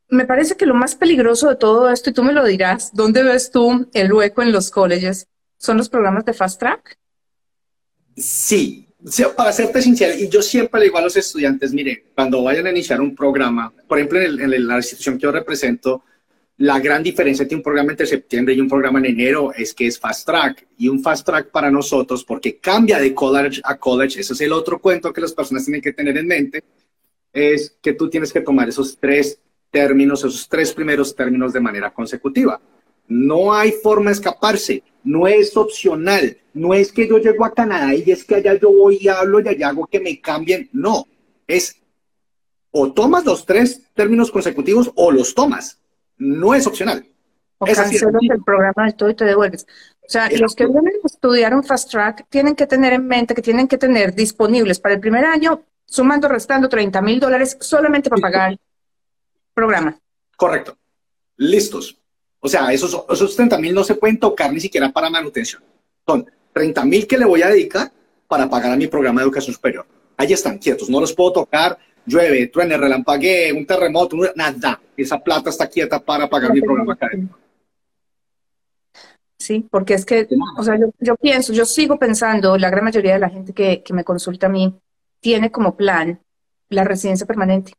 [0.09, 3.23] me parece que lo más peligroso de todo esto, y tú me lo dirás, ¿dónde
[3.23, 5.27] ves tú el hueco en los colleges?
[5.57, 6.97] ¿Son los programas de Fast Track?
[8.15, 8.87] Sí,
[9.35, 12.71] para serte sincero, y yo siempre le digo a los estudiantes, mire, cuando vayan a
[12.71, 16.03] iniciar un programa, por ejemplo, en, la institución que yo represento,
[16.57, 19.87] la gran diferencia entre un programa entre septiembre y un programa en enero es que
[19.87, 24.21] es fast track y un fast track para nosotros porque cambia de college a college.
[24.21, 26.63] Ese es el otro cuento que las personas tienen que tener en mente,
[27.33, 29.37] es que tú tienes que tomar esos tres
[29.75, 32.61] términos, esos tres primeros términos de manera consecutiva.
[33.09, 37.93] No hay forma de escaparse, no es opcional, no es que yo llego a Canadá
[37.93, 41.05] y es que allá yo voy y hablo y allá hago que me cambien, no,
[41.45, 41.75] es
[42.71, 45.77] o tomas los tres términos consecutivos o los tomas,
[46.17, 47.05] no es opcional.
[47.57, 49.67] O es cancelas el programa del todo y te devuelves.
[50.07, 53.35] O sea, los que vienen a estudiar un fast track tienen que tener en mente
[53.35, 58.09] que tienen que tener disponibles para el primer año, sumando, restando 30 mil dólares solamente
[58.09, 58.57] para pagar
[59.55, 59.97] programa.
[60.37, 60.77] Correcto.
[61.37, 61.97] Listos.
[62.39, 65.63] O sea, esos, esos 30 mil no se pueden tocar ni siquiera para manutención.
[66.05, 67.91] Son 30 mil que le voy a dedicar
[68.27, 69.85] para pagar a mi programa de educación superior.
[70.17, 71.77] Ahí están quietos, no los puedo tocar.
[72.05, 74.79] Llueve, truene, relampaguee, un terremoto, nada.
[74.95, 77.39] Esa plata está quieta para pagar mi programa académico.
[79.39, 83.19] Sí, porque es que, o sea, yo, pienso, yo sigo pensando, la gran mayoría de
[83.19, 84.73] la gente que, que me consulta a mí
[85.19, 86.19] tiene como plan
[86.69, 87.73] la residencia permanente.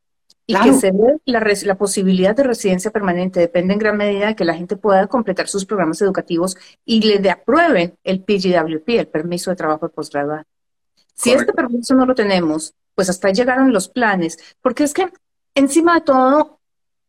[0.48, 4.36] Y que se ve la, la, posibilidad de residencia permanente depende en gran medida de
[4.36, 9.08] que la gente pueda completar sus programas educativos y le de aprueben el PGWP, el
[9.08, 10.46] permiso de trabajo de.
[11.14, 15.10] Si este permiso no lo tenemos, pues hasta llegaron los planes, porque es que
[15.54, 16.60] encima de todo,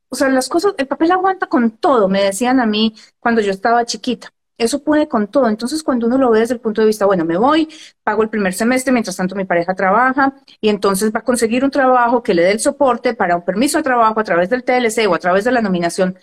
[0.10, 3.52] o sea, las cosas, el papel aguanta con todo, me decían a mí cuando yo
[3.52, 4.34] estaba chiquita.
[4.58, 5.48] Eso puede con todo.
[5.48, 7.70] Entonces, cuando uno lo ve desde el punto de vista, bueno, me voy,
[8.04, 11.72] pago el primer semestre, mientras tanto mi pareja trabaja, y entonces va a conseguir un
[11.72, 15.08] trabajo que le dé el soporte para un permiso de trabajo a través del TLC
[15.08, 16.18] o a través de la nominación.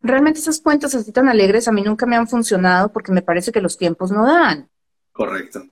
[0.00, 3.50] Realmente esas cuentas así tan alegres a mí nunca me han funcionado porque me parece
[3.50, 4.68] que los tiempos no dan.
[5.12, 5.62] Correcto.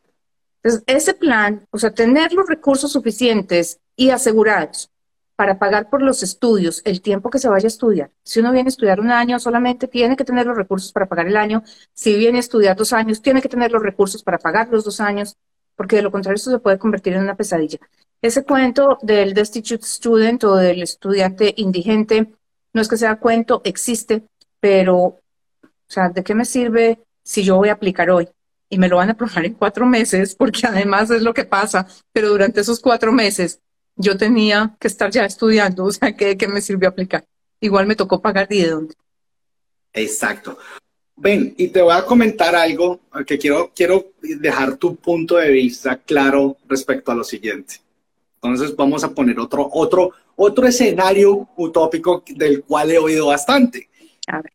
[0.62, 4.90] Entonces, ese plan, o sea, tener los recursos suficientes y asegurados
[5.36, 8.10] para pagar por los estudios el tiempo que se vaya a estudiar.
[8.24, 11.26] Si uno viene a estudiar un año, solamente tiene que tener los recursos para pagar
[11.26, 11.62] el año.
[11.92, 15.00] Si viene a estudiar dos años, tiene que tener los recursos para pagar los dos
[15.00, 15.36] años,
[15.76, 17.78] porque de lo contrario esto se puede convertir en una pesadilla.
[18.22, 22.32] Ese cuento del destitute student o del estudiante indigente,
[22.72, 24.24] no es que sea cuento, existe,
[24.60, 25.20] pero
[25.88, 28.28] O sea, ¿de qué me sirve si yo voy a aplicar hoy?
[28.68, 31.86] Y me lo van a aprobar en cuatro meses, porque además es lo que pasa,
[32.12, 33.60] pero durante esos cuatro meses
[33.96, 37.24] yo tenía que estar ya estudiando, o sea, ¿qué, qué me sirvió aplicar?
[37.60, 38.94] Igual me tocó pagar y de dónde.
[39.92, 40.58] Exacto.
[41.16, 45.96] Ven, y te voy a comentar algo que quiero, quiero dejar tu punto de vista
[45.96, 47.76] claro respecto a lo siguiente.
[48.34, 53.88] Entonces vamos a poner otro, otro, otro escenario utópico del cual he oído bastante.
[54.26, 54.52] A ver.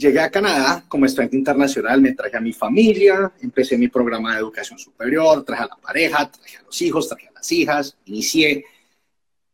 [0.00, 4.38] Llegué a Canadá como estudiante internacional, me traje a mi familia, empecé mi programa de
[4.38, 8.64] educación superior, traje a la pareja, traje a los hijos, traje a las hijas, inicié,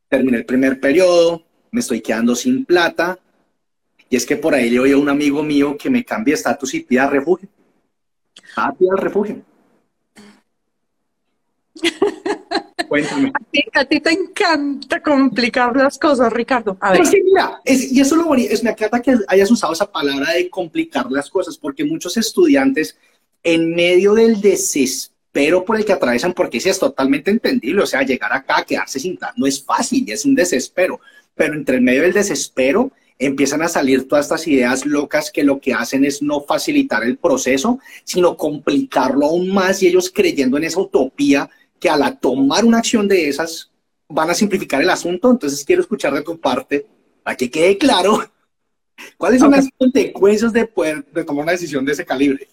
[0.08, 3.18] terminé el primer periodo, me estoy quedando sin plata,
[4.08, 6.74] y es que por ahí le oí a un amigo mío que me cambie estatus
[6.74, 7.48] y pida refugio.
[8.54, 9.42] Ah, pida refugio.
[12.88, 13.32] Cuéntame.
[13.74, 16.76] A ti, te encanta complicar las cosas, Ricardo.
[16.80, 17.06] A ver.
[17.06, 21.10] sí, mira, y eso lo es, me encanta que hayas usado esa palabra de complicar
[21.10, 22.96] las cosas, porque muchos estudiantes,
[23.42, 28.02] en medio del desespero por el que atraviesan, porque sí es totalmente entendible, o sea,
[28.02, 31.00] llegar acá, quedarse sin tal, no es fácil, es un desespero,
[31.34, 35.60] pero entre el medio del desespero empiezan a salir todas estas ideas locas que lo
[35.60, 40.64] que hacen es no facilitar el proceso, sino complicarlo aún más y ellos creyendo en
[40.64, 43.70] esa utopía que al tomar una acción de esas
[44.08, 45.30] van a simplificar el asunto.
[45.30, 46.86] Entonces quiero escuchar de tu parte
[47.22, 48.24] para que quede claro
[49.16, 52.48] cuáles son las consecuencias de poder de tomar una decisión de ese calibre.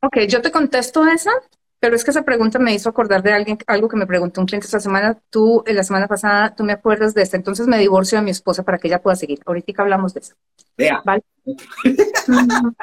[0.00, 1.32] Ok, yo te contesto esa
[1.82, 4.46] pero es que esa pregunta me hizo acordar de alguien, algo que me preguntó un
[4.46, 5.20] cliente esta semana.
[5.30, 7.36] Tú, en la semana pasada, tú me acuerdas de esta.
[7.36, 9.40] Entonces me divorcio de mi esposa para que ella pueda seguir.
[9.44, 10.36] Ahorita hablamos de eso.
[10.78, 11.02] Vea.
[11.04, 11.24] ¿Vale?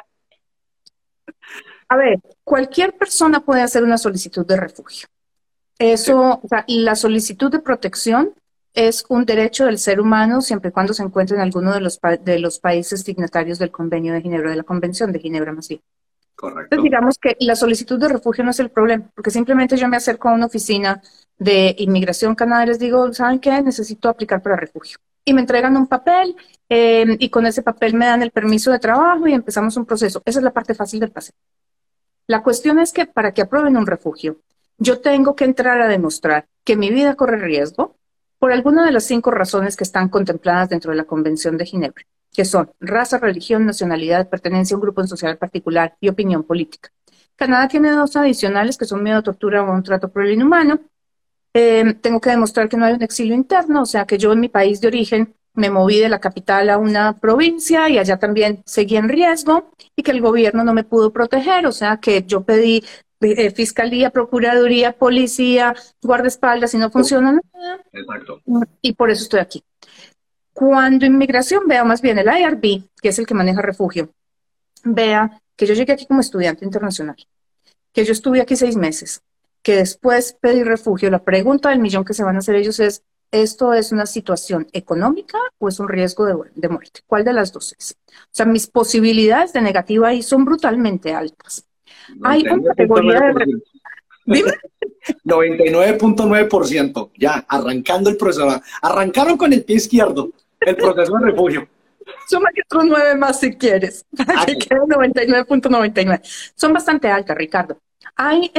[1.88, 5.08] A ver, cualquier persona puede hacer una solicitud de refugio.
[5.80, 8.34] Eso, o sea, la solicitud de protección
[8.74, 12.00] es un derecho del ser humano siempre y cuando se encuentre en alguno de los,
[12.22, 15.82] de los países dignatarios del Convenio de Ginebra, de la Convención de Ginebra más bien.
[16.36, 16.82] Correcto.
[16.82, 20.30] digamos que la solicitud de refugio no es el problema, porque simplemente yo me acerco
[20.30, 21.02] a una oficina
[21.38, 23.62] de inmigración canadá y les digo, ¿saben qué?
[23.62, 25.00] Necesito aplicar para refugio.
[25.26, 26.36] Y me entregan un papel
[26.70, 30.22] em, y con ese papel me dan el permiso de trabajo y empezamos un proceso.
[30.24, 31.34] Esa es la parte fácil del pase.
[32.26, 34.38] La cuestión es que para que aprueben un refugio,
[34.80, 37.96] yo tengo que entrar a demostrar que mi vida corre riesgo
[38.40, 42.06] por alguna de las cinco razones que están contempladas dentro de la Convención de Ginebra
[42.34, 46.90] que son raza, religión, nacionalidad, pertenencia a un grupo social particular y opinión política.
[47.36, 50.80] Canadá tiene dos adicionales que son miedo a tortura o un trato por el inhumano.
[51.54, 54.40] Eh, tengo que demostrar que no hay un exilio interno, o sea que yo en
[54.40, 58.62] mi país de origen me moví de la capital a una provincia y allá también
[58.66, 62.44] seguí en riesgo y que el gobierno no me pudo proteger, o sea que yo
[62.44, 62.84] pedí
[63.22, 67.84] eh, fiscalía, procuraduría, policía, guardaespaldas y no funciona nada.
[67.92, 68.42] Exacto.
[68.82, 69.64] Y por eso estoy aquí.
[70.54, 74.10] Cuando inmigración vea más bien el IRB, que es el que maneja refugio,
[74.84, 77.18] vea que yo llegué aquí como estudiante internacional,
[77.94, 79.22] que yo estuve aquí seis meses,
[79.62, 83.04] que después pedí refugio, la pregunta del millón que se van a hacer ellos es,
[83.32, 87.02] ¿esto es una situación económica o es un riesgo de, muerte?
[87.06, 87.98] ¿Cuál de las dos es?
[88.08, 91.66] O sea, mis posibilidades de negativa ahí son brutalmente altas.
[92.24, 93.62] Hay una categoría de...
[94.26, 94.52] Dime.
[95.26, 98.62] 99.9%, ya, arrancando el proceso.
[98.82, 101.68] Arrancaron con el pie izquierdo el proceso de refugio.
[102.28, 106.22] Suma que otros nueve más si quieres, para que quede 99.99.
[106.56, 107.80] Son bastante altas, Ricardo.
[108.16, 108.52] Hay,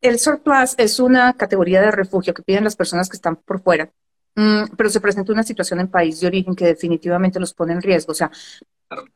[0.00, 3.90] el surplus es una categoría de refugio que piden las personas que están por fuera,
[4.34, 7.82] mm, pero se presenta una situación en país de origen que definitivamente los pone en
[7.82, 8.12] riesgo.
[8.12, 8.30] O sea,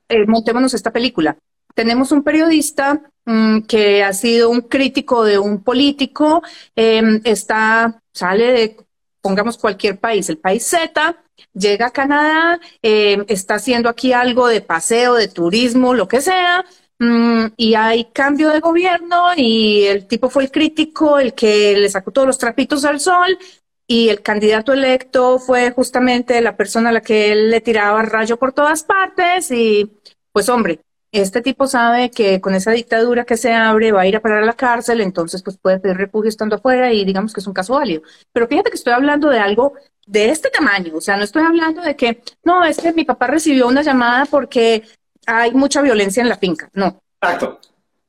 [0.09, 1.37] eh, montémonos esta película.
[1.75, 6.43] Tenemos un periodista mm, que ha sido un crítico de un político,
[6.77, 8.77] em, está, sale de,
[9.21, 11.17] pongamos cualquier país, el país Z,
[11.53, 16.65] llega a Canadá, em, está haciendo aquí algo de paseo, de turismo, lo que sea,
[16.99, 21.89] mm, y hay cambio de gobierno y el tipo fue el crítico, el que le
[21.91, 23.39] sacó todos los trapitos al sol,
[23.87, 28.39] y el candidato electo fue justamente la persona a la que él le tiraba rayo
[28.39, 29.91] por todas partes y
[30.33, 30.81] pues hombre,
[31.21, 34.43] este tipo sabe que con esa dictadura que se abre va a ir a parar
[34.43, 37.53] a la cárcel, entonces pues puede pedir refugio estando afuera y digamos que es un
[37.53, 38.03] caso válido.
[38.33, 39.75] Pero fíjate que estoy hablando de algo
[40.07, 43.29] de este tamaño, o sea, no estoy hablando de que, no, es que mi papá
[43.29, 44.83] recibió una llamada porque
[45.27, 47.01] hay mucha violencia en la finca, no.
[47.21, 47.61] Exacto.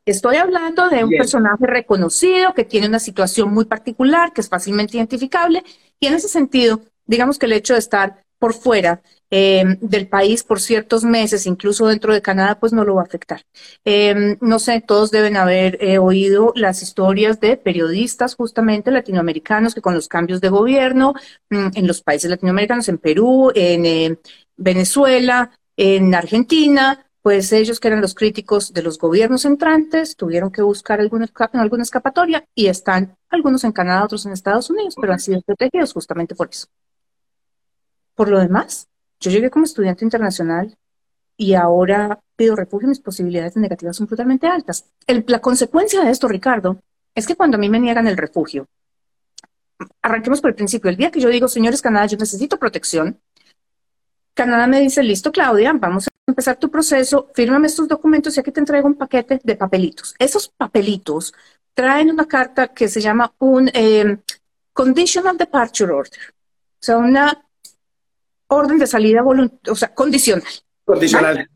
[0.05, 4.97] Estoy hablando de un personaje reconocido que tiene una situación muy particular, que es fácilmente
[4.97, 5.63] identificable,
[5.99, 10.43] y en ese sentido, digamos que el hecho de estar por fuera Em, del país
[10.43, 13.41] por ciertos meses, incluso dentro de Canadá, pues no lo va a afectar.
[13.83, 19.81] Em, no sé, todos deben haber eh, oído las historias de periodistas justamente latinoamericanos que
[19.81, 21.15] con los cambios de gobierno
[21.49, 24.19] mm, en los países latinoamericanos, en Perú, en eh,
[24.57, 30.61] Venezuela, en Argentina, pues ellos que eran los críticos de los gobiernos entrantes tuvieron que
[30.61, 35.19] buscar alguna, alguna escapatoria y están algunos en Canadá, otros en Estados Unidos, pero han
[35.19, 36.67] sido protegidos justamente por eso.
[38.13, 38.87] Por lo demás,
[39.19, 40.77] yo llegué como estudiante internacional
[41.37, 44.85] y ahora pido refugio, mis posibilidades negativas son brutalmente altas.
[45.07, 46.79] la consecuencia de esto, Ricardo,
[47.13, 48.67] es que cuando a mí me niegan el refugio,
[50.01, 53.19] arranquemos por el principio, el día que yo digo, señores Canadá, yo necesito protección,
[54.33, 58.51] Canadá me dice, listo, Claudia, vamos a empezar tu proceso, fírmame estos documentos y aquí
[58.51, 60.13] te entrego un paquete de papelitos.
[60.19, 61.33] Esos papelitos
[61.73, 64.17] traen una carta que se llama un eh,
[64.73, 67.45] Conditional Departure Order, o sea, una
[68.47, 70.47] orden de salida o sea, condicional.
[70.83, 71.49] Condicional.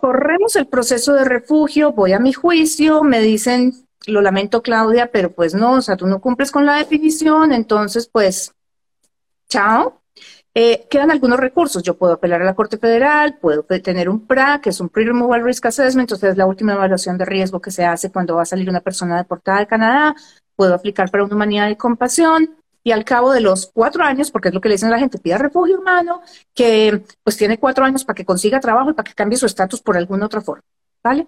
[0.00, 3.74] Corremos el proceso de refugio, voy a mi juicio, me dicen,
[4.06, 8.08] lo lamento Claudia, pero pues no, o sea, tú no cumples con la definición, entonces
[8.10, 8.54] pues,
[9.48, 9.96] chao.
[10.52, 11.80] Eh, quedan algunos recursos.
[11.82, 15.44] Yo puedo apelar a la Corte Federal, puedo tener un PRA, que es un Pre-Removal
[15.44, 18.46] Risk Assessment, entonces es la última evaluación de riesgo que se hace cuando va a
[18.46, 20.16] salir una persona deportada de Canadá.
[20.56, 24.48] Puedo aplicar para una humanidad de compasión y al cabo de los cuatro años, porque
[24.48, 26.22] es lo que le dicen a la gente, pida refugio humano,
[26.54, 29.82] que pues tiene cuatro años para que consiga trabajo y para que cambie su estatus
[29.82, 30.64] por alguna otra forma,
[31.02, 31.26] ¿vale?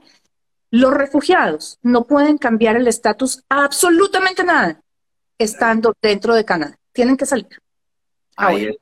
[0.70, 4.80] Los refugiados no pueden cambiar el estatus absolutamente nada
[5.38, 6.78] estando dentro de Canadá.
[6.92, 7.60] Tienen que salir.
[8.36, 8.74] Ahí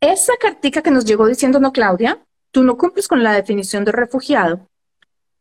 [0.00, 2.18] Esa cartica que nos llegó diciendo, no, Claudia,
[2.50, 4.66] tú no cumples con la definición de refugiado,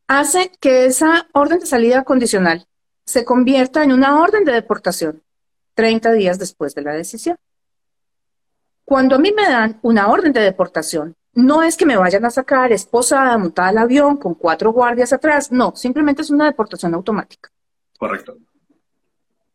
[0.08, 2.67] hace que esa orden de salida condicional
[3.06, 5.24] se convierta en una orden de deportación
[5.80, 7.38] 30 días después de la decisión.
[8.84, 12.30] Cuando a mí me dan una orden de deportación, no es que me vayan a
[12.30, 17.50] sacar esposada, montada al avión con cuatro guardias atrás, no, simplemente es una deportación automática.
[17.98, 18.36] Correcto.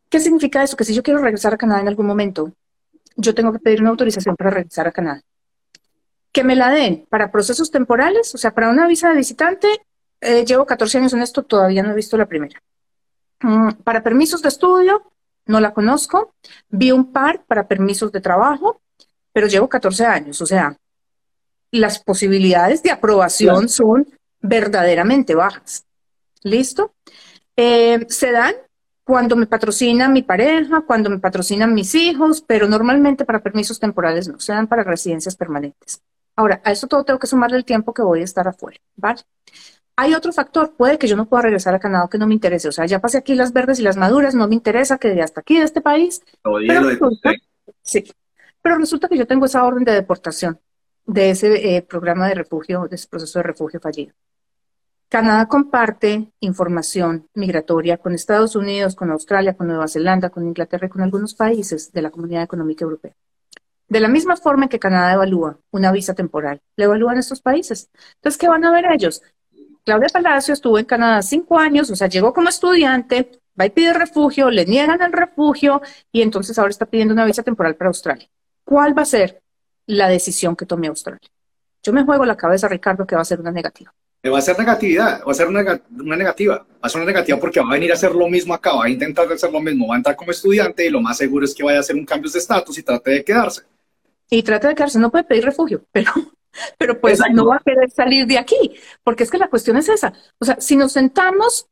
[0.09, 0.79] ¿Qué significa eso?
[0.79, 2.53] Que si yo quiero regresar a Canadá en algún momento,
[3.17, 5.21] yo tengo que pedir una autorización para regresar a Canadá.
[6.33, 9.69] Que me la den para procesos temporales, o sea, para una visa de visitante,
[10.23, 12.63] eh, llevo 14 años en esto, todavía no he visto la primera.
[13.43, 15.03] Mm, para permisos de estudio,
[15.47, 16.35] no la conozco.
[16.69, 18.81] Vi un par para permisos de trabajo,
[19.33, 20.77] pero llevo 14 años, o sea,
[21.71, 24.07] las posibilidades de aprobación son
[24.41, 25.85] verdaderamente bajas.
[26.43, 26.95] ¿Listo?
[27.57, 28.55] Eh, se dan
[29.03, 34.29] cuando me patrocina mi pareja, cuando me patrocinan mis hijos, pero normalmente para permisos temporales
[34.29, 36.01] no, se dan para residencias permanentes.
[36.37, 39.21] Ahora, a eso todo tengo que sumarle el tiempo que voy a estar afuera, ¿vale?
[39.97, 42.69] Hay otro factor, puede que yo no pueda regresar a Canadá que no me interese.
[42.69, 45.23] O sea, ya pasé aquí las verdes y las maduras, no me interesa que de
[45.23, 46.23] hasta aquí de este país.
[46.43, 47.33] Pero resulta,
[47.83, 48.05] sí,
[48.61, 50.59] pero resulta que yo tengo esa orden de deportación
[51.07, 54.15] de ese eh, programa de refugio, de ese proceso de refugio fallido.
[55.09, 60.91] Canadá comparte información migratoria con Estados Unidos, con Australia, con Nueva Zelanda, con Inglaterra y
[60.91, 63.13] con algunos países de la Comunidad Económica Europea.
[63.87, 67.91] De la misma forma en que Canadá evalúa una visa temporal, le evalúan estos países.
[68.17, 69.23] Entonces, ¿qué van a ver ellos?
[69.85, 73.93] Claudia Palacio estuvo en Canadá cinco años, o sea, llegó como estudiante, va y pide
[73.93, 78.29] refugio, le niegan el refugio y entonces ahora está pidiendo una visa temporal para Australia.
[78.65, 79.43] ¿Cuál va a ser
[79.87, 81.29] la decisión que tome Australia?
[81.83, 83.93] Yo me juego la cabeza, Ricardo, que va a ser una negativa.
[84.27, 85.63] Va a ser negatividad, va a ser una,
[86.17, 86.57] negativa.
[86.57, 88.87] Va a ser una negativa porque va a venir a hacer lo mismo acá, va
[88.87, 91.55] a intentar hacer lo mismo, va a entrar como estudiante y lo más seguro es
[91.55, 93.63] que vaya a hacer un cambio de estatus y trate de quedarse.
[94.31, 96.11] Y trate de quedarse, no puede pedir refugio, pero
[96.79, 99.89] pero pues no va a querer salir de aquí, porque es que la cuestión es
[99.89, 100.13] esa.
[100.39, 101.69] O sea, si nos sentamos,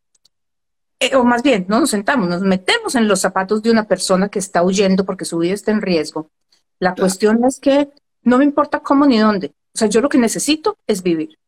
[1.01, 4.29] eh, o más bien, no nos sentamos, nos metemos en los zapatos de una persona
[4.29, 6.31] que está huyendo porque su vida está en riesgo,
[6.79, 7.91] la cuestión es que
[8.23, 9.55] no me importa cómo ni dónde.
[9.75, 11.39] O sea, yo lo que necesito es vivir.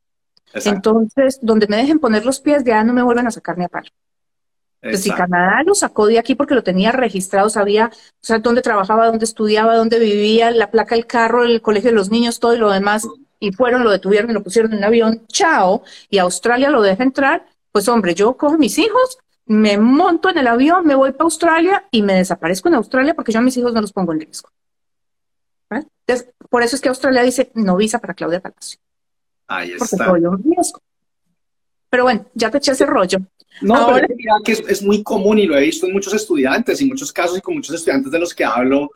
[0.55, 3.69] Entonces, donde me dejen poner los pies, ya no me vuelven a sacar ni a
[3.69, 3.89] palo.
[4.81, 8.61] Pues si Canadá lo sacó de aquí porque lo tenía registrado, sabía, o sea, dónde
[8.61, 12.55] trabajaba, dónde estudiaba, dónde vivía, la placa del carro, el colegio de los niños, todo
[12.55, 13.09] y lo demás,
[13.45, 17.03] y fueron, lo detuvieron y lo pusieron en un avión, chao, y Australia lo deja
[17.03, 21.25] entrar, pues hombre, yo cojo mis hijos, me monto en el avión, me voy para
[21.25, 24.21] Australia y me desaparezco en Australia porque yo a mis hijos no los pongo en
[24.21, 24.49] riesgo.
[26.49, 28.79] por eso es que Australia dice no visa para Claudia Palacio.
[29.47, 30.07] Ahí está.
[30.07, 30.81] Porque un riesgo.
[31.91, 33.19] Pero bueno, ya te eché ese rollo.
[33.61, 34.09] No, pero
[34.45, 37.39] que es, es, muy común y lo he visto en muchos estudiantes, en muchos casos
[37.39, 38.91] y con muchos estudiantes de los que hablo,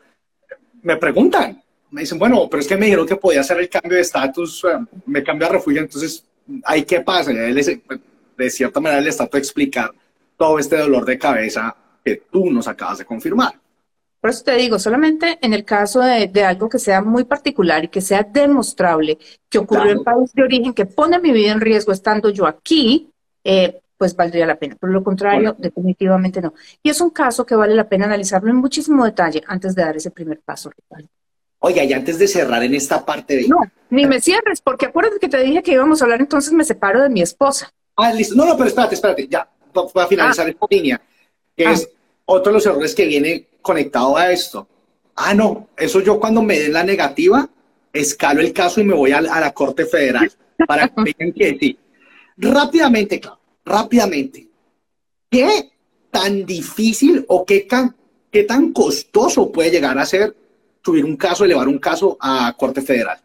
[0.81, 1.61] me preguntan,
[1.91, 4.63] me dicen, bueno, pero es que me dijeron que podía hacer el cambio de estatus,
[4.65, 6.23] eh, me cambio a refugio, entonces,
[6.63, 7.31] ¿ahí qué pasa?
[7.31, 9.91] de cierta manera les trato de explicar
[10.37, 13.59] todo este dolor de cabeza que tú nos acabas de confirmar.
[14.21, 17.87] Por eso te digo, solamente en el caso de, algo que sea muy particular y
[17.87, 19.17] que sea demostrable
[19.49, 23.11] que ocurrió en país de origen, que pone mi vida en riesgo estando yo aquí,
[23.43, 24.75] eh, pues valdría la pena.
[24.75, 26.53] Por lo contrario, definitivamente no.
[26.83, 29.95] Y es un caso que vale la pena analizarlo en muchísimo detalle antes de dar
[29.95, 30.71] ese primer paso.
[31.59, 33.47] Oiga, y antes de cerrar en esta parte de...
[33.47, 33.57] No,
[33.89, 37.01] ni me cierres, porque acuérdate que te dije que íbamos a hablar, entonces me separo
[37.01, 37.69] de mi esposa.
[37.97, 38.33] Ah, listo.
[38.35, 39.49] No, no, pero espérate, espérate, ya,
[39.93, 41.01] para finalizar esta línea,
[41.55, 41.73] que Ah.
[41.73, 41.89] es
[42.25, 44.67] otro de los errores que viene conectado a esto.
[45.15, 47.49] Ah, no, eso yo cuando me den la negativa,
[47.91, 50.31] escalo el caso y me voy a, la- a la Corte Federal
[50.67, 51.77] para que vean que sí.
[52.37, 54.47] Rápidamente, claro, rápidamente.
[55.29, 55.69] ¿Qué
[56.09, 57.95] tan difícil o qué, can-
[58.31, 60.35] qué tan costoso puede llegar a ser
[60.83, 63.19] subir un caso, elevar un caso a Corte Federal?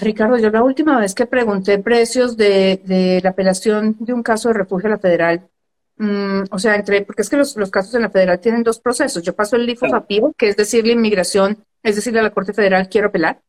[0.00, 4.48] Ricardo, yo la última vez que pregunté precios de, de la apelación de un caso
[4.48, 5.48] de refugio a la federal,
[5.96, 8.80] mm, o sea, entre, porque es que los, los casos en la federal tienen dos
[8.80, 9.22] procesos.
[9.22, 10.34] Yo paso el LIFO Claro.
[10.36, 13.40] Que es decirle a inmigración, es decirle a la Corte Federal, quiero apelar.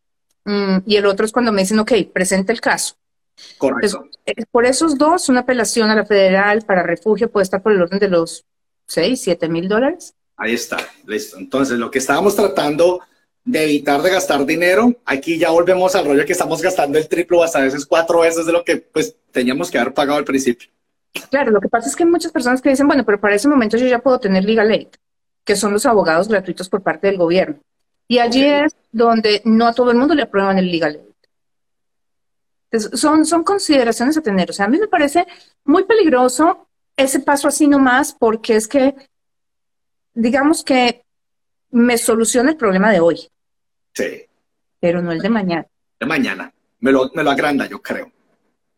[0.46, 2.96] Mm, y el otro es cuando me dicen, ok, presente el caso.
[3.58, 4.06] Correcto.
[4.52, 8.00] Por esos dos, una apelación a la federal para refugio puede estar por el orden
[8.00, 8.46] de los
[8.88, 10.16] 6, 7 mil dólares.
[10.40, 11.38] Ahí está, listo.
[11.38, 13.02] Entonces, lo que estábamos tratando
[13.44, 17.38] de evitar de gastar dinero, aquí ya volvemos al rollo que estamos gastando el triple
[17.38, 20.26] o hasta a veces cuatro veces de lo que pues teníamos que haber pagado al
[20.26, 20.70] principio.
[21.30, 23.48] Claro, lo que pasa es que hay muchas personas que dicen, bueno, pero para ese
[23.48, 24.88] momento yo ya puedo tener legal aid,
[25.44, 27.58] que son los abogados gratuitos por parte del gobierno.
[28.08, 28.66] Y allí Ok.
[28.66, 31.10] es donde no a todo el mundo le aprueban el legal aid.
[32.72, 34.50] Entonces, son, son consideraciones a tener.
[34.50, 35.26] O sea, a mí me parece
[35.66, 38.94] muy peligroso ese paso así nomás, porque es que,
[40.20, 41.04] digamos que
[41.72, 43.30] me soluciona el problema de hoy,
[43.94, 44.26] Sí,
[44.80, 45.66] pero no el de mañana.
[46.00, 46.54] de mañana.
[46.80, 48.12] Me lo, me lo agranda, yo creo.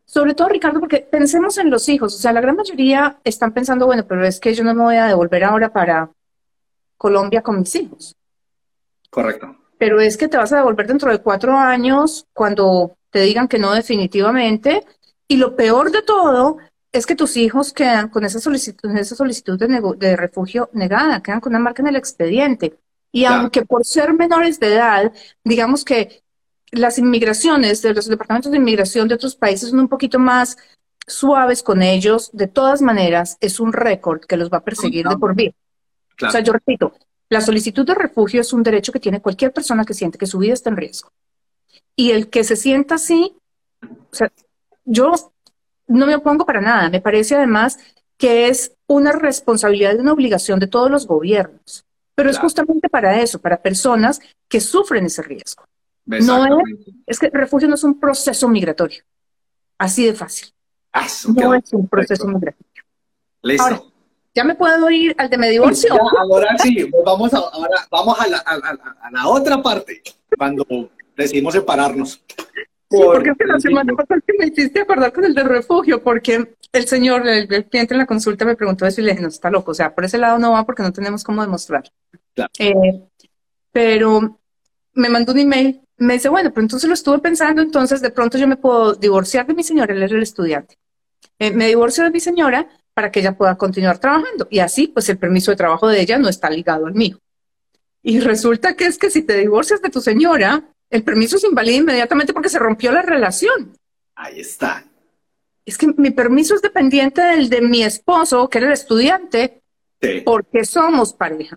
[0.04, 2.14] Sobre todo, Ricardo, porque pensemos en los hijos.
[2.14, 4.96] O sea, la gran mayoría están pensando, bueno, pero es que yo no me voy
[4.96, 6.10] a devolver ahora para
[6.98, 8.14] Colombia con mis hijos.
[9.10, 9.56] Correcto.
[9.78, 13.58] Pero es que te vas a devolver dentro de cuatro años cuando te digan que
[13.58, 14.84] no definitivamente.
[15.28, 16.58] Y lo peor de todo
[16.92, 21.22] es que tus hijos quedan con esa solicitud, esa solicitud de, nego- de refugio negada,
[21.22, 22.78] quedan con una marca en el expediente.
[23.10, 23.42] Y Claro.
[23.42, 25.12] aunque por ser menores de edad,
[25.44, 26.22] digamos que
[26.70, 30.56] las inmigraciones de los departamentos de inmigración de otros países son un poquito más
[31.06, 35.16] suaves con ellos, de todas maneras, es un récord que los va a perseguir de
[35.16, 35.52] por vida.
[36.26, 36.94] O sea, yo repito,
[37.28, 40.38] la solicitud de refugio es un derecho que tiene cualquier persona que siente que su
[40.38, 41.10] vida está en riesgo.
[41.96, 43.36] Y el que se sienta así,
[43.82, 44.30] o sea,
[44.84, 45.31] yo
[45.92, 46.90] no me opongo para nada.
[46.90, 47.78] Me parece además
[48.16, 51.84] que es una responsabilidad y una obligación de todos los gobiernos.
[52.14, 55.64] Pero es justamente para eso, para personas que sufren ese riesgo.
[56.06, 56.64] No es,
[57.06, 59.02] es que refugio no es un proceso migratorio.
[59.78, 60.48] Así de fácil.
[60.92, 62.38] Ah, No es un proceso perfecto.
[62.38, 62.82] migratorio.
[63.42, 63.62] Listo.
[63.64, 63.82] Ahora,
[64.34, 65.94] ¿Ya me puedo ir al de me divorcio?
[65.94, 69.60] Ya, ahora sí, pues vamos a, ahora vamos a la, a, a- a la otra
[69.62, 70.02] parte,
[70.38, 70.64] cuando
[71.16, 72.22] decidimos separarnos.
[72.92, 76.02] Sí, porque es que la semana pasada que me hiciste acordar con el de refugio,
[76.02, 79.22] porque el señor, el, el cliente en la consulta me preguntó eso y le dije,
[79.22, 81.84] no, está loco, o sea, por ese lado no va porque no tenemos cómo demostrar.
[82.34, 82.50] Claro.
[82.58, 83.02] Eh,
[83.72, 84.38] pero
[84.94, 88.38] me mandó un email, me dice, bueno, pero entonces lo estuve pensando, entonces de pronto
[88.38, 90.76] yo me puedo divorciar de mi señora, él era el estudiante.
[91.38, 95.08] Eh, me divorcio de mi señora para que ella pueda continuar trabajando y así, pues
[95.08, 97.18] el permiso de trabajo de ella no está ligado al mío.
[98.02, 101.76] Y resulta que es que si te divorcias de tu señora, el permiso se invalida
[101.76, 103.76] inmediatamente porque se rompió la relación.
[104.14, 104.84] Ahí está.
[105.64, 109.60] Es que mi permiso es dependiente del de mi esposo, que era el estudiante,
[110.00, 110.22] Sí.
[110.24, 111.56] porque somos pareja.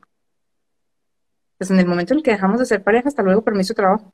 [1.57, 3.77] Pues en el momento en el que dejamos de ser pareja, hasta luego, permiso de
[3.77, 4.13] trabajo.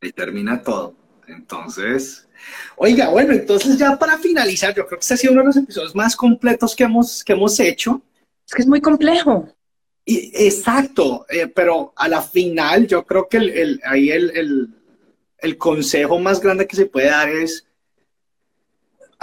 [0.00, 0.96] Ahí termina todo.
[1.28, 2.28] Entonces,
[2.76, 5.56] oiga, bueno, entonces ya para finalizar, yo creo que este ha sido uno de los
[5.56, 8.02] episodios más completos que hemos, que hemos hecho.
[8.46, 9.48] Es que es muy complejo.
[10.04, 16.40] Y, exacto, eh, pero a la final yo creo que el, ahí el consejo más
[16.40, 17.66] grande que se puede dar es,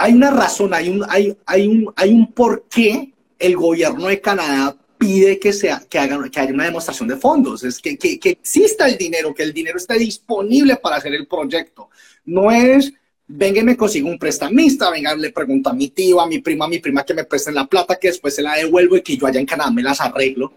[0.00, 4.18] hay una razón, hay un, hay, hay un, hay un por qué el gobierno de
[4.18, 8.18] Canadá pide que, sea, que, hagan, que haya una demostración de fondos, es que, que,
[8.18, 11.90] que exista el dinero, que el dinero esté disponible para hacer el proyecto.
[12.24, 12.92] No es,
[13.26, 16.64] venga y me consigo un prestamista, venga, le pregunto a mi tío, a mi prima,
[16.64, 19.18] a mi prima que me presten la plata, que después se la devuelvo y que
[19.18, 20.50] yo allá en Canadá me las arreglo.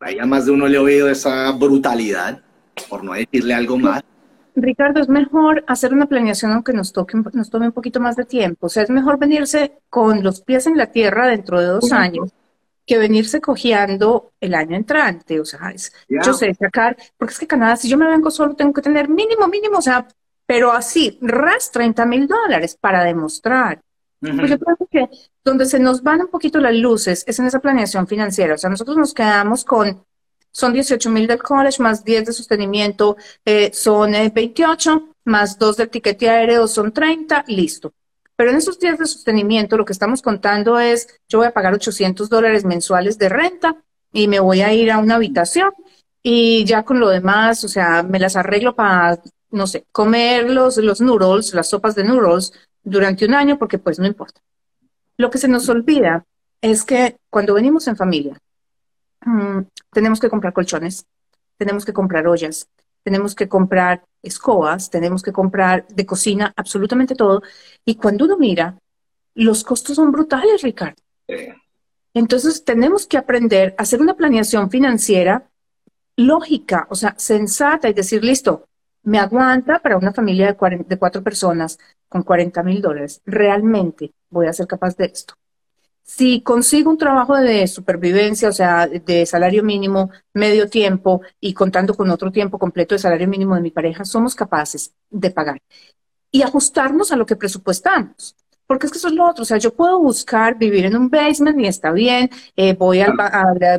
[0.00, 2.40] Ahí a más de uno le he oído esa brutalidad,
[2.88, 4.02] por no decirle algo más.
[4.54, 8.24] Ricardo, es mejor hacer una planeación aunque nos toque, nos tome un poquito más de
[8.24, 8.66] tiempo.
[8.66, 12.32] O sea, es mejor venirse con los pies en la tierra dentro de dos años
[12.86, 15.38] que venirse cojeando el año entrante.
[15.40, 16.22] O sea, es, Ya.
[16.22, 19.08] yo sé, sacar, porque es que Canadá, si yo me vengo solo, tengo que tener
[19.08, 20.08] mínimo, mínimo, o sea,
[20.46, 23.80] pero así, ras 30 mil dólares para demostrar.
[24.20, 25.08] Pues yo creo que
[25.44, 28.54] donde se nos van un poquito las luces es en esa planeación financiera.
[28.54, 30.04] O sea, nosotros nos quedamos con,
[30.50, 35.76] son 18 mil del college, más 10 de sostenimiento, eh, son eh, 28, más 2
[35.76, 37.92] del tiquete aéreo, son 30, listo.
[38.34, 41.74] Pero en esos 10 de sostenimiento lo que estamos contando es, yo voy a pagar
[41.74, 43.76] 800 dólares mensuales de renta
[44.12, 45.72] y me voy a ir a una habitación
[46.22, 50.76] y ya con lo demás, o sea, me las arreglo para, no sé, comer los,
[50.78, 52.52] los noodles, las sopas de noodles
[52.82, 54.40] durante un año porque pues no importa.
[55.16, 56.24] Lo que se nos olvida
[56.60, 58.38] es que cuando venimos en familia,
[59.24, 59.60] mm,
[59.92, 61.06] tenemos que comprar colchones,
[61.56, 62.68] tenemos que comprar ollas,
[63.02, 67.42] tenemos que comprar escobas, tenemos que comprar de cocina absolutamente todo.
[67.84, 68.78] Y cuando uno mira,
[69.34, 71.00] los costos son brutales, Ricardo.
[72.14, 75.48] Entonces tenemos que aprender a hacer una planeación financiera
[76.16, 78.66] lógica, o sea, sensata y decir, listo,
[79.08, 81.78] me aguanta para una familia de, cuatro personas
[82.08, 83.22] con 40 mil dólares.
[83.24, 85.34] Realmente voy a ser capaz de esto.
[86.02, 91.94] Si consigo un trabajo de supervivencia, o sea, de salario mínimo, medio tiempo y contando
[91.94, 95.58] con otro tiempo completo de salario mínimo de mi pareja, somos capaces de pagar
[96.30, 98.36] y ajustarnos a lo que presupuestamos.
[98.68, 101.08] Porque es que eso es lo otro, o sea, yo puedo buscar vivir en un
[101.08, 103.14] basement y está bien, eh, voy al,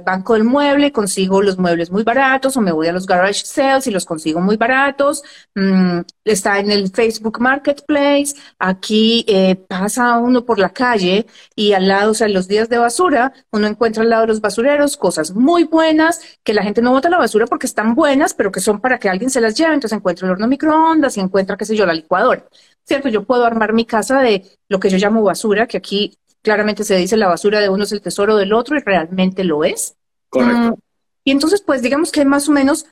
[0.03, 3.85] banco del mueble, consigo los muebles muy baratos, o me voy a los garage sales
[3.85, 5.21] y los consigo muy baratos,
[5.53, 11.87] mm, está en el Facebook Marketplace, aquí eh, pasa uno por la calle y al
[11.87, 14.97] lado, o sea, en los días de basura, uno encuentra al lado de los basureros
[14.97, 18.59] cosas muy buenas, que la gente no bota la basura porque están buenas, pero que
[18.59, 21.65] son para que alguien se las lleve, entonces encuentra el horno microondas y encuentra, qué
[21.65, 22.43] sé yo, la licuadora.
[22.89, 23.07] ¿Cierto?
[23.07, 26.97] Yo puedo armar mi casa de lo que yo llamo basura, que aquí claramente se
[26.97, 29.95] dice la basura de uno es el tesoro del otro y realmente lo es.
[30.29, 30.71] Correcto.
[30.71, 30.75] Mm,
[31.23, 32.87] y entonces, pues digamos que más o menos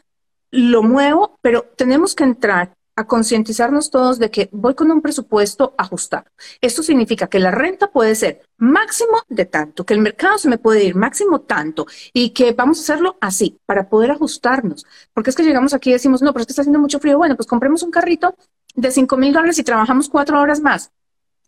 [0.52, 5.76] lo muevo, pero tenemos que entrar a concientizarnos todos de que voy con un presupuesto
[5.78, 6.26] ajustado.
[6.62, 10.58] Esto significa que la renta puede ser máximo de tanto, que el mercado se me
[10.58, 14.86] puede ir máximo tanto y que vamos a hacerlo así para poder ajustarnos.
[15.14, 17.20] Porque es que llegamos aquí y decimos, no, pero es que está haciendo mucho frío.
[17.20, 18.36] Bueno, pues compremos un carrito
[18.78, 20.92] de 5 mil dólares y trabajamos cuatro horas más.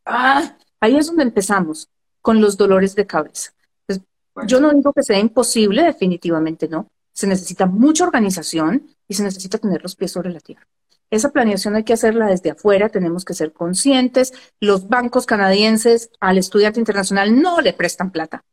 [0.03, 1.87] Ah, ahí es donde empezamos
[2.21, 3.53] con los dolores de cabeza.
[3.85, 4.01] Pues,
[4.47, 6.87] yo no digo que sea imposible, definitivamente no.
[7.13, 10.67] Se necesita mucha organización y se necesita tener los pies sobre la tierra.
[11.11, 14.33] Esa planeación hay que hacerla desde afuera, tenemos que ser conscientes.
[14.59, 18.43] Los bancos canadienses al estudiante internacional no le prestan plata.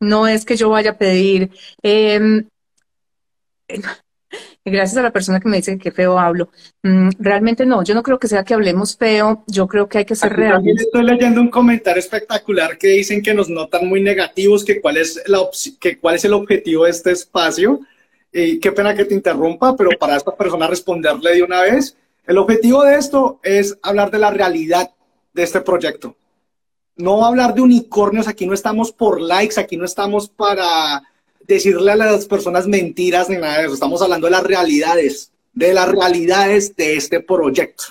[0.00, 2.44] No es que yo vaya a pedir, eh,
[4.64, 6.50] gracias a la persona que me dice que feo hablo.
[6.82, 10.04] Mm, realmente no, yo no creo que sea que hablemos feo, yo creo que hay
[10.04, 10.54] que ser real.
[10.54, 14.96] También estoy leyendo un comentario espectacular que dicen que nos notan muy negativos, que cuál
[14.96, 15.38] es, la
[15.80, 17.80] que cuál es el objetivo de este espacio.
[18.32, 22.38] Y qué pena que te interrumpa, pero para esta persona responderle de una vez, el
[22.38, 24.90] objetivo de esto es hablar de la realidad
[25.32, 26.16] de este proyecto.
[26.96, 31.02] No hablar de unicornios, aquí no estamos por likes, aquí no estamos para
[31.46, 33.74] decirle a las personas mentiras ni nada de eso.
[33.74, 37.84] Estamos hablando de las realidades, de las realidades de este proyecto.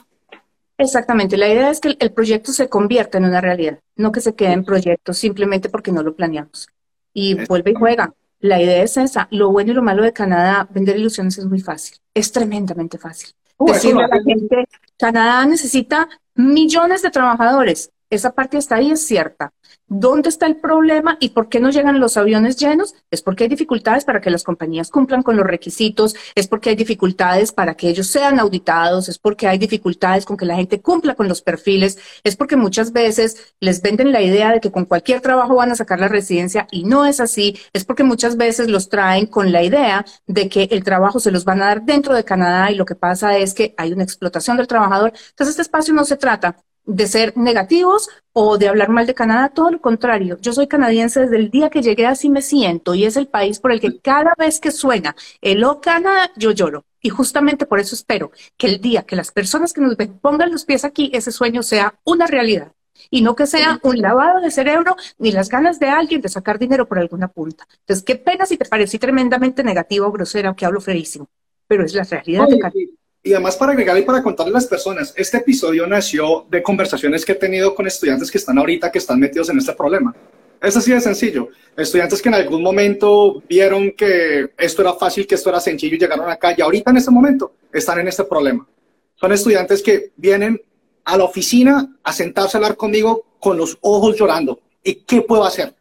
[0.78, 1.38] Exactamente.
[1.38, 4.54] La idea es que el proyecto se convierta en una realidad, no que se quede
[4.54, 6.68] en proyecto simplemente porque no lo planeamos.
[7.14, 8.14] Y vuelve y juega.
[8.40, 9.28] La idea es esa.
[9.32, 11.98] Lo bueno y lo malo de Canadá, vender ilusiones es muy fácil.
[12.14, 13.30] Es tremendamente fácil.
[13.58, 17.92] Uh, Decirle a la gente, Canadá necesita millones de trabajadores.
[18.14, 19.54] Esa parte hasta ahí es cierta.
[19.88, 22.94] ¿Dónde está el problema y por qué no llegan los aviones llenos?
[23.10, 26.76] Es porque hay dificultades para que las compañías cumplan con los requisitos, es porque hay
[26.76, 31.16] dificultades para que ellos sean auditados, es porque hay dificultades con que la gente cumpla
[31.16, 35.20] con los perfiles, es porque muchas veces les venden la idea de que con cualquier
[35.20, 38.90] trabajo van a sacar la residencia y no es así, es porque muchas veces los
[38.90, 42.24] traen con la idea de que el trabajo se los van a dar dentro de
[42.24, 45.14] Canadá y lo que pasa es que hay una explotación del trabajador.
[45.32, 49.50] Entonces este espacio no se trata de ser negativos o de hablar mal de Canadá,
[49.50, 50.38] todo lo contrario.
[50.42, 53.60] Yo soy canadiense desde el día que llegué, así me siento, y es el país
[53.60, 56.86] por el que cada vez que suena el O Canadá, yo lloro.
[57.02, 60.52] Y justamente por eso espero que el día que las personas que nos ven pongan
[60.52, 62.72] los pies aquí, ese sueño sea una realidad.
[63.10, 66.58] Y no que sea un lavado de cerebro ni las ganas de alguien de sacar
[66.58, 67.68] dinero por alguna punta.
[67.80, 71.28] Entonces, qué pena si te parecí tremendamente negativo o grosera o que hablo feísimo.
[71.68, 72.80] Pero es la realidad de Canadá.
[73.26, 77.26] Y además para agregar y para contarle a las personas, este episodio nació de conversaciones
[77.26, 80.14] que he tenido con estudiantes que están ahorita, que están metidos en este problema.
[80.62, 81.48] Es así de sencillo.
[81.78, 86.00] Estudiantes que en algún momento vieron que esto era fácil, que esto era sencillo y
[86.00, 88.68] llegaron acá y ahorita en este momento están en este problema.
[89.16, 90.62] Son estudiantes que vienen
[91.06, 94.60] a la oficina a sentarse a hablar conmigo con los ojos llorando.
[94.84, 95.74] ¿Y qué puedo hacer?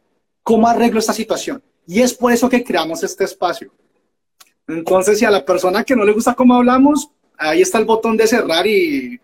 [0.43, 1.61] ¿Cómo arreglo esta situación?
[1.87, 3.69] Y es por eso que creamos este espacio.
[4.65, 8.17] Entonces, si a la persona que no le gusta cómo hablamos, ahí está el botón
[8.17, 9.19] de cerrar y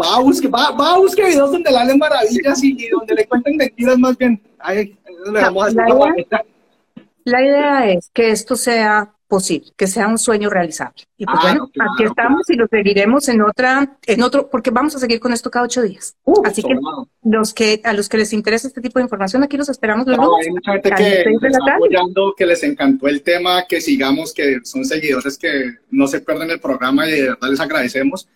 [0.00, 3.56] va a buscar, va, a buscar videos donde le hablen maravillas y, donde le cuenten
[3.56, 4.40] mentiras más bien.
[5.26, 6.44] la, idea,
[7.24, 11.02] la idea es que esto sea posible, que sea un sueño realizable.
[11.16, 14.94] Y pues ah, bueno, aquí estamos y lo seguiremos en otra, en otro, porque vamos
[14.94, 16.16] a seguir con esto cada ocho días.
[16.44, 16.76] Así que
[17.24, 20.50] los que a los que les interesa este tipo de información, aquí los esperamos Hay
[20.50, 25.38] mucha gente que está apoyando, que les encantó el tema, que sigamos, que son seguidores
[25.38, 28.28] que no se pierden el programa y de verdad les agradecemos.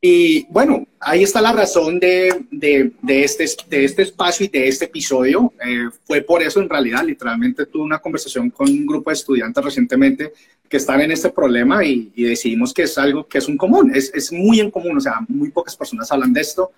[0.00, 2.92] Y bueno, ahí está la razón de, de,
[3.24, 5.52] este, de este espacio y de este episodio.
[5.66, 9.64] Eh, fue por eso, en realidad, literalmente tuve una conversación con un grupo de estudiantes
[9.64, 10.32] recientemente
[10.68, 13.92] que están en este problema y, y decidimos que es algo que es un común,
[13.94, 16.72] es, es, muy en común, o sea, muy pocas personas hablan de esto.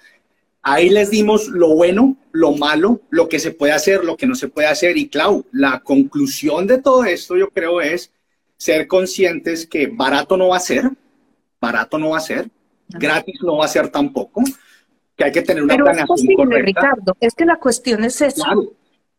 [0.63, 4.35] Ahí les dimos lo bueno, lo malo, lo que se puede hacer, lo que no
[4.35, 4.97] se puede hacer.
[4.97, 8.13] Y Clau, la conclusión de todo esto yo creo es
[8.57, 10.91] ser conscientes que barato no va a ser,
[11.61, 12.51] barato no va a ser,
[12.89, 14.43] gratis no va a ser tampoco,
[15.17, 18.55] que hay que tener una Pero es posible, Ricardo, es que la cuestión es esa.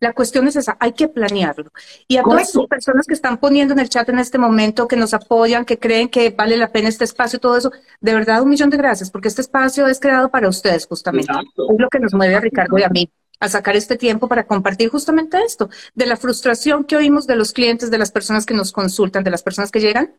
[0.02, 1.72] La cuestión es esa, hay que planearlo.
[2.08, 4.96] Y a todas las personas que están poniendo en el chat en este momento, que
[4.96, 8.48] nos apoyan, que creen que vale la pena este espacio, todo eso, de verdad un
[8.48, 11.34] millón de gracias, porque este espacio es creado para ustedes justamente.
[11.34, 14.46] Es lo que nos mueve a Ricardo y a mí a sacar este tiempo para
[14.46, 18.54] compartir justamente esto, de la frustración que oímos de los clientes, de las personas que
[18.54, 20.14] nos consultan, de las personas que llegan,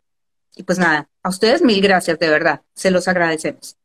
[0.55, 3.77] y pues nada, a ustedes mil gracias, de verdad, se los agradecemos.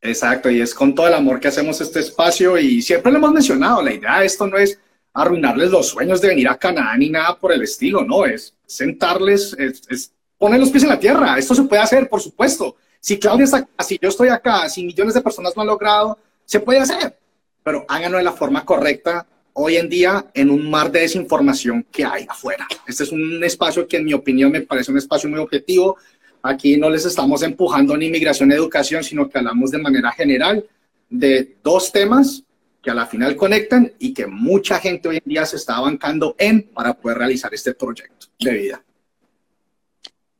[0.00, 3.32] Exacto, y es con todo el amor que hacemos este espacio y siempre lo hemos
[3.32, 4.78] mencionado, la idea de esto no es
[5.14, 9.54] arruinarles los sueños de venir a Canadá ni nada por el estilo, no, es sentarles,
[9.58, 12.76] es, poner los pies en la tierra, esto se puede hacer, por supuesto.
[12.98, 16.18] Si Claudia está acá, si yo estoy acá, si millones de personas lo han logrado,
[16.44, 17.16] se puede hacer,
[17.62, 22.04] pero háganlo de la forma correcta hoy en día en un mar de desinformación que
[22.04, 22.66] hay afuera.
[22.86, 25.96] Este es un espacio que en mi opinión me parece un espacio muy objetivo.
[26.42, 30.64] Aquí no les estamos empujando ni inmigración ni educación, sino que hablamos de manera general
[31.08, 32.42] de dos temas
[32.82, 36.34] que a la final conectan y que mucha gente hoy en día se está bancando
[36.38, 38.82] en para poder realizar este proyecto de vida.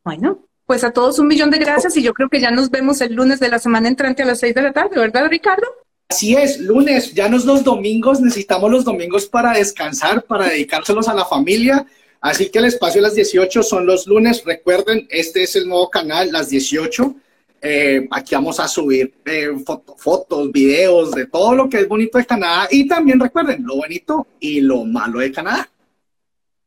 [0.02, 3.00] Bueno, pues a todos un millón de gracias y yo creo que ya nos vemos
[3.00, 5.66] el lunes de la semana entrante a las seis de la tarde, ¿verdad, Ricardo?
[6.12, 11.08] Así es, lunes, ya no es los domingos, necesitamos los domingos para descansar, para dedicárselos
[11.08, 11.86] a la familia.
[12.20, 14.44] Así que el espacio de las 18 son los lunes.
[14.44, 17.14] Recuerden, este es el nuevo canal, las 18.
[17.62, 19.52] Eh, aquí vamos a subir eh,
[19.96, 22.68] fotos, videos de todo lo que es bonito de Canadá.
[22.70, 25.70] Y también recuerden lo bonito y lo malo de Canadá.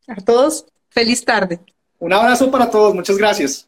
[0.07, 1.59] A todos, feliz tarde.
[1.99, 3.67] Un abrazo para todos, muchas gracias.